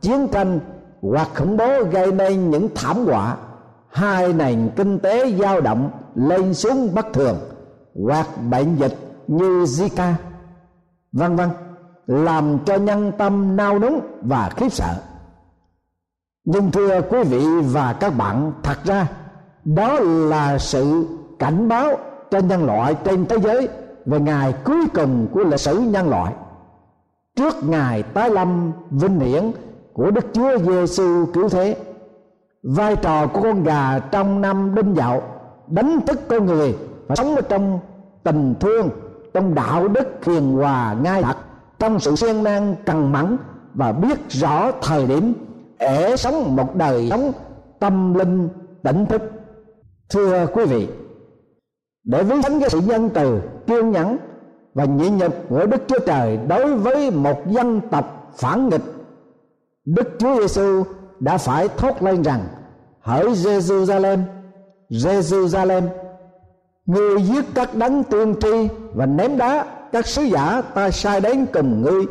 chiến 0.00 0.28
tranh 0.32 0.60
hoặc 1.02 1.28
khủng 1.34 1.56
bố 1.56 1.84
gây 1.84 2.12
nên 2.12 2.50
những 2.50 2.68
thảm 2.74 3.06
họa, 3.06 3.36
hai 3.88 4.32
nền 4.32 4.70
kinh 4.76 4.98
tế 4.98 5.32
dao 5.32 5.60
động 5.60 5.90
lên 6.14 6.54
xuống 6.54 6.94
bất 6.94 7.06
thường 7.12 7.36
hoặc 8.06 8.26
bệnh 8.50 8.76
dịch 8.76 8.98
như 9.26 9.64
Zika, 9.64 10.12
vân 11.12 11.36
vân, 11.36 11.48
làm 12.06 12.58
cho 12.64 12.76
nhân 12.76 13.12
tâm 13.18 13.56
nao 13.56 13.78
núng 13.78 14.00
và 14.22 14.50
khiếp 14.56 14.72
sợ. 14.72 14.94
Nhưng 16.44 16.70
thưa 16.70 17.00
quý 17.00 17.22
vị 17.22 17.46
và 17.62 17.92
các 17.92 18.16
bạn, 18.16 18.52
thật 18.62 18.78
ra, 18.84 19.06
đó 19.64 20.00
là 20.00 20.58
sự 20.58 21.06
cảnh 21.38 21.68
báo 21.68 21.98
cho 22.30 22.38
nhân 22.38 22.64
loại 22.64 22.96
trên 23.04 23.26
thế 23.26 23.38
giới 23.38 23.68
về 24.06 24.20
ngày 24.20 24.54
cuối 24.64 24.86
cùng 24.94 25.28
của 25.32 25.44
lịch 25.44 25.60
sử 25.60 25.78
nhân 25.78 26.08
loại 26.08 26.32
trước 27.36 27.54
ngày 27.64 28.02
tái 28.02 28.30
lâm 28.30 28.72
vinh 28.90 29.20
hiển 29.20 29.52
của 29.92 30.10
Đức 30.10 30.26
Chúa 30.32 30.58
Giêsu 30.58 31.26
cứu 31.34 31.48
thế, 31.48 31.76
vai 32.62 32.96
trò 32.96 33.26
của 33.26 33.42
con 33.42 33.64
gà 33.64 33.98
trong 33.98 34.40
năm 34.40 34.74
đinh 34.74 34.94
dậu, 34.94 35.22
đánh 35.68 36.00
thức 36.06 36.20
con 36.28 36.46
người 36.46 36.76
và 37.06 37.16
sống 37.16 37.36
ở 37.36 37.40
trong 37.40 37.78
tình 38.22 38.54
thương, 38.60 38.90
trong 39.34 39.54
đạo 39.54 39.88
đức 39.88 40.24
hiền 40.24 40.52
hòa 40.52 40.96
ngay 41.02 41.22
thật 41.22 41.36
trong 41.78 42.00
sự 42.00 42.16
siêng 42.16 42.42
năng 42.42 42.74
cần 42.84 43.12
mẫn 43.12 43.36
và 43.74 43.92
biết 43.92 44.18
rõ 44.28 44.72
thời 44.82 45.06
điểm 45.06 45.34
để 45.78 46.16
sống 46.16 46.56
một 46.56 46.76
đời 46.76 47.08
sống 47.10 47.32
tâm 47.80 48.14
linh 48.14 48.48
tỉnh 48.82 49.06
thức. 49.06 49.22
Thưa 50.10 50.46
quý 50.46 50.64
vị, 50.64 50.88
để 52.04 52.22
ví 52.22 52.42
sánh 52.42 52.60
cái 52.60 52.70
sự 52.70 52.80
nhân 52.80 53.10
từ 53.14 53.40
kiên 53.66 53.90
nhẫn 53.90 54.16
và 54.74 54.84
nhịn 54.84 55.16
nhục 55.16 55.34
của 55.48 55.66
Đức 55.66 55.82
Chúa 55.88 55.98
Trời 56.06 56.38
đối 56.48 56.76
với 56.76 57.10
một 57.10 57.46
dân 57.46 57.80
tộc 57.90 58.32
phản 58.36 58.68
nghịch. 58.68 58.82
Đức 59.84 60.08
Chúa 60.18 60.40
Giêsu 60.40 60.84
đã 61.20 61.38
phải 61.38 61.68
thốt 61.68 62.02
lên 62.02 62.22
rằng, 62.22 62.40
hỡi 63.00 63.26
Jerusalem 63.26 64.18
Jerusalem 64.90 65.82
Ngươi 66.86 67.22
giết 67.22 67.44
các 67.54 67.74
đấng 67.74 68.04
tiên 68.04 68.34
tri 68.40 68.68
và 68.94 69.06
ném 69.06 69.36
đá 69.36 69.64
các 69.92 70.06
sứ 70.06 70.22
giả 70.22 70.62
ta 70.74 70.90
sai 70.90 71.20
đến 71.20 71.46
cùng 71.52 71.82
ngươi. 71.82 72.06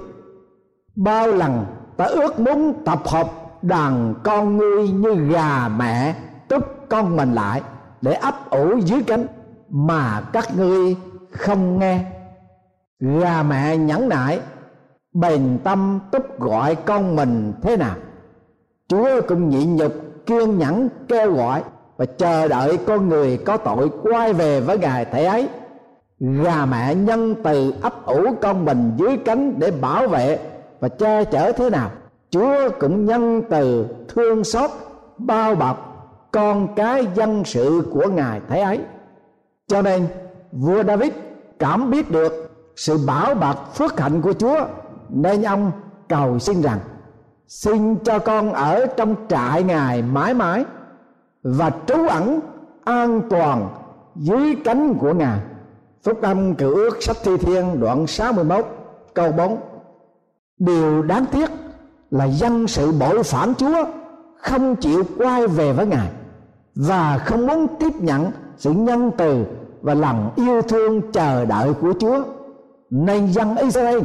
Bao 0.95 1.27
lần 1.27 1.65
ta 1.97 2.05
ước 2.05 2.39
muốn 2.39 2.73
tập 2.85 2.99
hợp 3.05 3.27
đàn 3.61 4.13
con 4.23 4.57
ngươi 4.57 4.89
như 4.89 5.15
gà 5.15 5.67
mẹ 5.67 6.15
tức 6.47 6.63
con 6.89 7.15
mình 7.15 7.33
lại 7.33 7.61
để 8.01 8.13
ấp 8.13 8.49
ủ 8.49 8.77
dưới 8.77 9.03
cánh 9.07 9.27
mà 9.69 10.21
các 10.33 10.57
ngươi 10.57 10.95
không 11.31 11.79
nghe 11.79 12.05
gà 13.01 13.43
mẹ 13.43 13.77
nhẫn 13.77 14.09
nại, 14.09 14.39
bền 15.13 15.57
tâm 15.63 15.99
túc 16.11 16.39
gọi 16.39 16.75
con 16.75 17.15
mình 17.15 17.53
thế 17.61 17.77
nào? 17.77 17.95
Chúa 18.87 19.21
cũng 19.27 19.49
nhịn 19.49 19.75
nhục, 19.75 19.93
kiên 20.25 20.57
nhẫn, 20.57 20.89
kêu 21.07 21.33
gọi 21.33 21.63
và 21.97 22.05
chờ 22.05 22.47
đợi 22.47 22.77
con 22.77 23.09
người 23.09 23.37
có 23.37 23.57
tội 23.57 23.89
quay 24.03 24.33
về 24.33 24.61
với 24.61 24.77
ngài 24.77 25.05
thể 25.05 25.25
ấy. 25.25 25.49
Gà 26.19 26.65
mẹ 26.65 26.95
nhân 26.95 27.35
từ 27.43 27.73
ấp 27.81 28.05
ủ 28.05 28.35
con 28.41 28.65
mình 28.65 28.91
dưới 28.97 29.17
cánh 29.17 29.59
để 29.59 29.71
bảo 29.71 30.07
vệ 30.07 30.39
và 30.79 30.89
che 30.89 31.23
chở 31.23 31.51
thế 31.51 31.69
nào? 31.69 31.91
Chúa 32.29 32.69
cũng 32.79 33.05
nhân 33.05 33.41
từ 33.49 33.85
thương 34.07 34.43
xót, 34.43 34.69
bao 35.17 35.55
bọc 35.55 35.87
con 36.31 36.75
cái 36.75 37.07
dân 37.15 37.43
sự 37.45 37.89
của 37.93 38.07
ngài 38.09 38.41
thế 38.49 38.59
ấy. 38.59 38.79
Cho 39.67 39.81
nên, 39.81 40.07
vua 40.51 40.83
david 40.83 41.11
cảm 41.59 41.91
biết 41.91 42.11
được 42.11 42.50
sự 42.75 42.97
bảo 43.07 43.35
bạc 43.35 43.57
phước 43.73 43.99
hạnh 43.99 44.21
của 44.21 44.33
chúa, 44.33 44.65
nên 45.09 45.43
ông 45.43 45.71
cầu 46.09 46.39
xin 46.39 46.61
rằng, 46.61 46.79
xin 47.47 47.95
cho 47.95 48.19
con 48.19 48.53
ở 48.53 48.85
trong 48.85 49.15
trại 49.29 49.63
ngài 49.63 50.01
mãi 50.01 50.33
mãi 50.33 50.65
và 51.43 51.71
trú 51.87 52.07
ẩn 52.07 52.39
an 52.83 53.21
toàn 53.29 53.69
dưới 54.15 54.55
cánh 54.63 54.93
của 54.93 55.13
ngài. 55.13 55.39
Phúc 56.03 56.21
âm 56.21 56.55
cựu 56.55 56.75
ước 56.75 57.03
sách 57.03 57.17
thi 57.23 57.37
thiên 57.37 57.79
đoạn 57.79 58.07
61 58.07 58.65
câu 59.13 59.31
4 59.31 59.57
điều 60.57 61.01
đáng 61.01 61.25
tiếc 61.31 61.51
là 62.11 62.25
dân 62.25 62.67
sự 62.67 62.91
bội 62.91 63.23
phản 63.23 63.53
chúa 63.55 63.85
không 64.37 64.75
chịu 64.75 65.03
quay 65.17 65.47
về 65.47 65.73
với 65.73 65.85
ngài 65.85 66.09
và 66.75 67.17
không 67.17 67.47
muốn 67.47 67.67
tiếp 67.79 67.95
nhận 67.99 68.31
sự 68.57 68.71
nhân 68.71 69.11
từ 69.17 69.45
và 69.81 69.93
lòng 69.93 70.31
yêu 70.35 70.61
thương 70.61 71.11
chờ 71.11 71.45
đợi 71.45 71.73
của 71.73 71.93
Chúa 71.99 72.23
nên 72.91 73.27
dân 73.27 73.55
Israel 73.55 73.99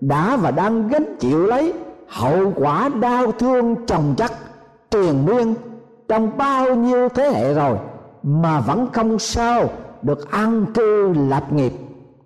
đã 0.00 0.36
và 0.36 0.50
đang 0.50 0.88
gánh 0.88 1.16
chịu 1.18 1.46
lấy 1.46 1.72
hậu 2.08 2.52
quả 2.56 2.88
đau 3.00 3.32
thương 3.32 3.86
trồng 3.86 4.14
chất 4.16 4.32
truyền 4.90 5.26
miên 5.26 5.54
trong 6.08 6.36
bao 6.36 6.74
nhiêu 6.74 7.08
thế 7.08 7.30
hệ 7.30 7.54
rồi, 7.54 7.78
mà 8.22 8.60
vẫn 8.60 8.88
không 8.92 9.18
sao 9.18 9.70
được 10.02 10.30
an 10.30 10.66
cư 10.74 11.12
lập 11.28 11.52
nghiệp 11.52 11.72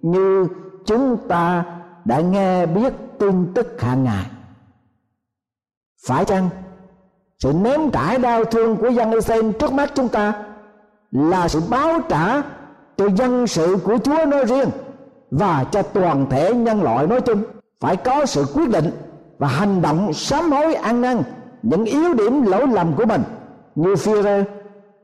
như 0.03 0.49
chúng 0.87 1.17
ta 1.29 1.65
đã 2.05 2.21
nghe 2.21 2.67
biết 2.67 2.93
tin 3.19 3.53
tức 3.55 3.81
hàng 3.81 4.05
ngày. 4.05 4.25
Phải 6.07 6.25
chăng 6.25 6.49
sự 7.39 7.53
ném 7.53 7.91
trải 7.91 8.19
đau 8.19 8.45
thương 8.45 8.77
của 8.77 8.89
dân 8.89 9.13
Israel 9.13 9.51
trước 9.59 9.73
mắt 9.73 9.93
chúng 9.95 10.09
ta 10.09 10.45
là 11.11 11.49
sự 11.49 11.61
báo 11.71 12.01
trả 12.09 12.43
cho 12.97 13.09
dân 13.09 13.47
sự 13.47 13.77
của 13.85 13.99
Chúa 14.05 14.25
nói 14.27 14.45
riêng? 14.45 14.69
Và 15.31 15.65
cho 15.71 15.83
toàn 15.83 16.27
thể 16.31 16.55
nhân 16.55 16.83
loại 16.83 17.07
nói 17.07 17.21
chung 17.21 17.43
phải 17.81 17.97
có 17.97 18.27
sự 18.27 18.45
quyết 18.55 18.69
định 18.71 18.91
và 19.39 19.49
hành 19.49 19.83
động 19.83 20.13
sám 20.13 20.53
hối 20.53 20.75
ăn 20.75 21.01
năn 21.01 21.23
những 21.63 21.85
yếu 21.85 22.15
điểm 22.15 22.43
lỗi 22.43 22.67
lầm 22.67 22.93
của 22.97 23.05
mình. 23.05 23.23
Như 23.75 23.97
phi 23.97 24.23
rơ 24.23 24.45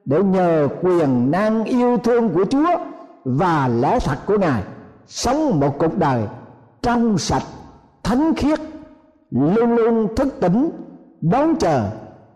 để 0.05 0.23
nhờ 0.23 0.69
quyền 0.83 1.31
năng 1.31 1.65
yêu 1.65 1.99
thương 1.99 2.29
của 2.29 2.45
Chúa 2.45 2.79
và 3.25 3.69
lẽ 3.69 3.99
thật 4.01 4.17
của 4.27 4.39
Ngài, 4.39 4.63
sống 5.07 5.61
một 5.61 5.79
cuộc 5.79 5.99
đời 5.99 6.23
trong 6.83 7.19
sạch, 7.19 7.43
thánh 8.03 8.35
khiết, 8.35 8.61
luôn 9.31 9.75
luôn 9.75 10.15
thức 10.17 10.29
tỉnh, 10.41 10.71
đón 11.21 11.57
chờ 11.57 11.89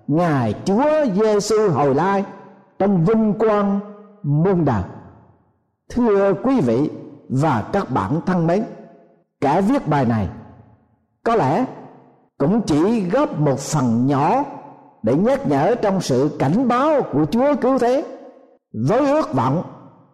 ngài 0.07 0.55
Chúa 0.65 0.91
Giêsu 1.15 1.71
hồi 1.71 1.95
lai 1.95 2.25
trong 2.79 3.05
vinh 3.05 3.33
quang 3.39 3.81
muôn 4.23 4.65
đời 4.65 4.83
thưa 5.89 6.33
quý 6.43 6.61
vị 6.61 6.91
và 7.29 7.65
các 7.73 7.91
bạn 7.91 8.21
thân 8.27 8.47
mến 8.47 8.65
kẻ 9.41 9.61
viết 9.61 9.89
bài 9.89 10.07
này 10.07 10.29
có 11.25 11.35
lẽ 11.35 11.65
cũng 12.39 12.63
chỉ 12.63 13.01
góp 13.01 13.39
một 13.41 13.59
phần 13.59 14.07
nhỏ 14.07 14.45
để 15.03 15.17
nhắc 15.17 15.47
nhở 15.47 15.75
trong 15.75 16.01
sự 16.01 16.31
cảnh 16.39 16.69
báo 16.69 17.03
của 17.13 17.27
Chúa 17.31 17.55
cứu 17.61 17.79
thế 17.79 18.05
với 18.73 19.07
ước 19.11 19.35
vọng 19.35 19.63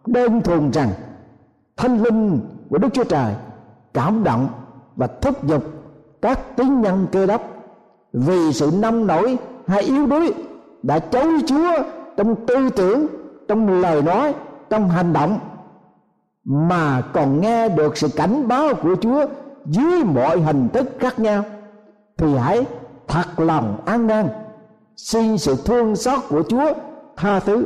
đơn 0.05 0.41
thuần 0.41 0.71
rằng 0.71 0.89
thanh 1.77 2.03
linh 2.03 2.39
của 2.69 2.77
Đức 2.77 2.89
Chúa 2.93 3.03
Trời 3.03 3.33
cảm 3.93 4.23
động 4.23 4.47
và 4.95 5.07
thúc 5.07 5.43
giục 5.47 5.63
các 6.21 6.55
tín 6.55 6.81
nhân 6.81 7.07
cơ 7.11 7.25
đốc 7.25 7.41
vì 8.13 8.53
sự 8.53 8.71
nông 8.79 9.07
nổi 9.07 9.37
hay 9.67 9.81
yếu 9.81 10.07
đuối 10.07 10.33
đã 10.83 10.99
chối 10.99 11.33
Chúa 11.47 11.71
trong 12.17 12.45
tư 12.45 12.69
tưởng, 12.69 13.07
trong 13.47 13.81
lời 13.81 14.01
nói, 14.01 14.33
trong 14.69 14.89
hành 14.89 15.13
động 15.13 15.39
mà 16.45 17.01
còn 17.13 17.41
nghe 17.41 17.69
được 17.69 17.97
sự 17.97 18.07
cảnh 18.15 18.47
báo 18.47 18.73
của 18.81 18.95
Chúa 19.01 19.25
dưới 19.65 20.03
mọi 20.03 20.39
hình 20.39 20.69
thức 20.69 20.87
khác 20.99 21.19
nhau, 21.19 21.43
thì 22.17 22.35
hãy 22.35 22.65
thật 23.07 23.39
lòng 23.39 23.77
an 23.85 24.07
năn 24.07 24.27
xin 24.97 25.37
sự 25.37 25.55
thương 25.65 25.95
xót 25.95 26.19
của 26.29 26.43
Chúa 26.49 26.73
tha 27.17 27.39
thứ 27.39 27.65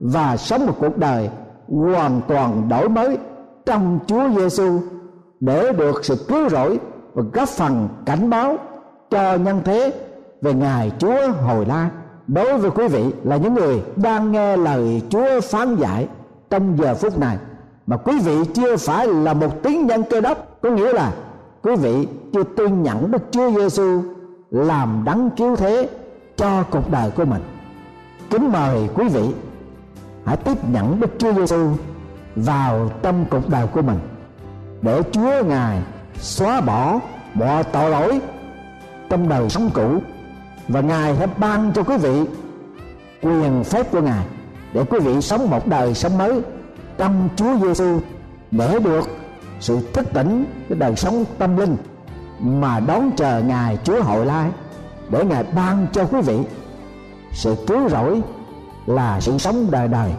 và 0.00 0.36
sống 0.36 0.66
một 0.66 0.74
cuộc 0.80 0.98
đời 0.98 1.30
hoàn 1.68 2.20
toàn 2.28 2.68
đổi 2.68 2.88
mới 2.88 3.18
trong 3.66 3.98
Chúa 4.06 4.28
Giêsu 4.36 4.78
để 5.40 5.72
được 5.72 6.04
sự 6.04 6.16
cứu 6.28 6.48
rỗi 6.48 6.80
và 7.14 7.22
góp 7.32 7.48
phần 7.48 7.88
cảnh 8.06 8.30
báo 8.30 8.56
cho 9.10 9.34
nhân 9.34 9.60
thế 9.64 9.92
về 10.42 10.54
ngài 10.54 10.92
Chúa 10.98 11.32
hồi 11.46 11.66
la. 11.66 11.90
Đối 12.26 12.58
với 12.58 12.70
quý 12.70 12.88
vị 12.88 13.04
là 13.24 13.36
những 13.36 13.54
người 13.54 13.82
đang 13.96 14.32
nghe 14.32 14.56
lời 14.56 15.02
Chúa 15.10 15.40
phán 15.40 15.76
dạy 15.76 16.08
trong 16.50 16.78
giờ 16.78 16.94
phút 16.94 17.18
này 17.18 17.36
mà 17.86 17.96
quý 17.96 18.18
vị 18.20 18.36
chưa 18.54 18.76
phải 18.76 19.06
là 19.06 19.34
một 19.34 19.62
tín 19.62 19.86
nhân 19.86 20.02
cơ 20.10 20.20
đốc, 20.20 20.58
có 20.62 20.70
nghĩa 20.70 20.92
là 20.92 21.12
quý 21.62 21.76
vị 21.76 22.08
chưa 22.32 22.42
tin 22.56 22.82
nhận 22.82 23.10
Đức 23.10 23.22
Chúa 23.30 23.50
Giêsu 23.50 24.02
làm 24.50 25.02
đấng 25.04 25.30
cứu 25.30 25.56
thế 25.56 25.88
cho 26.36 26.62
cuộc 26.70 26.90
đời 26.90 27.10
của 27.10 27.24
mình. 27.24 27.42
Kính 28.30 28.52
mời 28.52 28.88
quý 28.94 29.08
vị 29.08 29.22
hãy 30.24 30.36
tiếp 30.36 30.70
nhận 30.72 31.00
Đức 31.00 31.10
Chúa 31.18 31.32
Giêsu 31.32 31.68
vào 32.36 32.90
trong 33.02 33.24
cuộc 33.30 33.48
đời 33.48 33.66
của 33.66 33.82
mình, 33.82 33.98
để 34.82 35.02
Chúa 35.12 35.42
ngài 35.44 35.82
xóa 36.18 36.60
bỏ 36.60 37.00
mọi 37.34 37.64
tội 37.64 37.90
lỗi 37.90 38.20
trong 39.08 39.28
đời 39.28 39.50
sống 39.50 39.70
cũ, 39.74 39.98
và 40.68 40.80
ngài 40.80 41.16
sẽ 41.16 41.26
ban 41.36 41.72
cho 41.74 41.82
quý 41.82 41.96
vị 41.96 42.24
quyền 43.22 43.64
phép 43.64 43.92
của 43.92 44.00
ngài 44.00 44.26
để 44.72 44.84
quý 44.84 44.98
vị 44.98 45.20
sống 45.20 45.50
một 45.50 45.66
đời 45.66 45.94
sống 45.94 46.18
mới 46.18 46.42
trong 46.98 47.28
Chúa 47.36 47.56
Giêsu 47.62 48.00
để 48.50 48.78
được 48.78 49.08
sự 49.60 49.78
thức 49.92 50.06
tỉnh 50.14 50.44
cái 50.68 50.78
đời 50.78 50.96
sống 50.96 51.24
tâm 51.38 51.56
linh 51.56 51.76
mà 52.40 52.80
đón 52.80 53.10
chờ 53.16 53.42
ngài 53.42 53.78
Chúa 53.84 54.02
hội 54.02 54.26
lai 54.26 54.50
để 55.10 55.24
ngài 55.24 55.44
ban 55.54 55.86
cho 55.92 56.04
quý 56.04 56.20
vị 56.20 56.38
sự 57.32 57.56
cứu 57.66 57.88
rỗi 57.88 58.22
là 58.86 59.20
sự 59.20 59.38
sống 59.38 59.70
đời 59.70 59.88
đời 59.88 60.12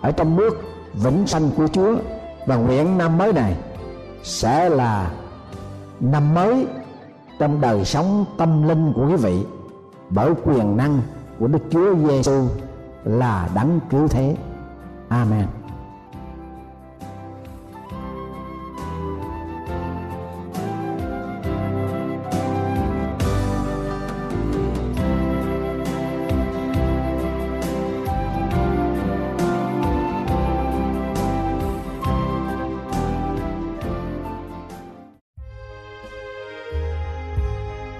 ở 0.00 0.12
trong 0.12 0.36
nước 0.36 0.60
vĩnh 0.94 1.26
sanh 1.26 1.50
của 1.56 1.68
Chúa 1.68 1.96
và 2.46 2.56
nguyện 2.56 2.98
năm 2.98 3.18
mới 3.18 3.32
này 3.32 3.56
sẽ 4.22 4.68
là 4.68 5.10
năm 6.00 6.34
mới 6.34 6.66
trong 7.38 7.60
đời 7.60 7.84
sống 7.84 8.24
tâm 8.38 8.68
linh 8.68 8.92
của 8.92 9.06
quý 9.08 9.16
vị 9.16 9.44
bởi 10.10 10.30
quyền 10.44 10.76
năng 10.76 11.00
của 11.38 11.46
Đức 11.46 11.62
Chúa 11.70 11.94
Giêsu 12.08 12.46
là 13.04 13.48
đấng 13.54 13.80
cứu 13.90 14.08
thế. 14.08 14.36
Amen. 15.08 15.46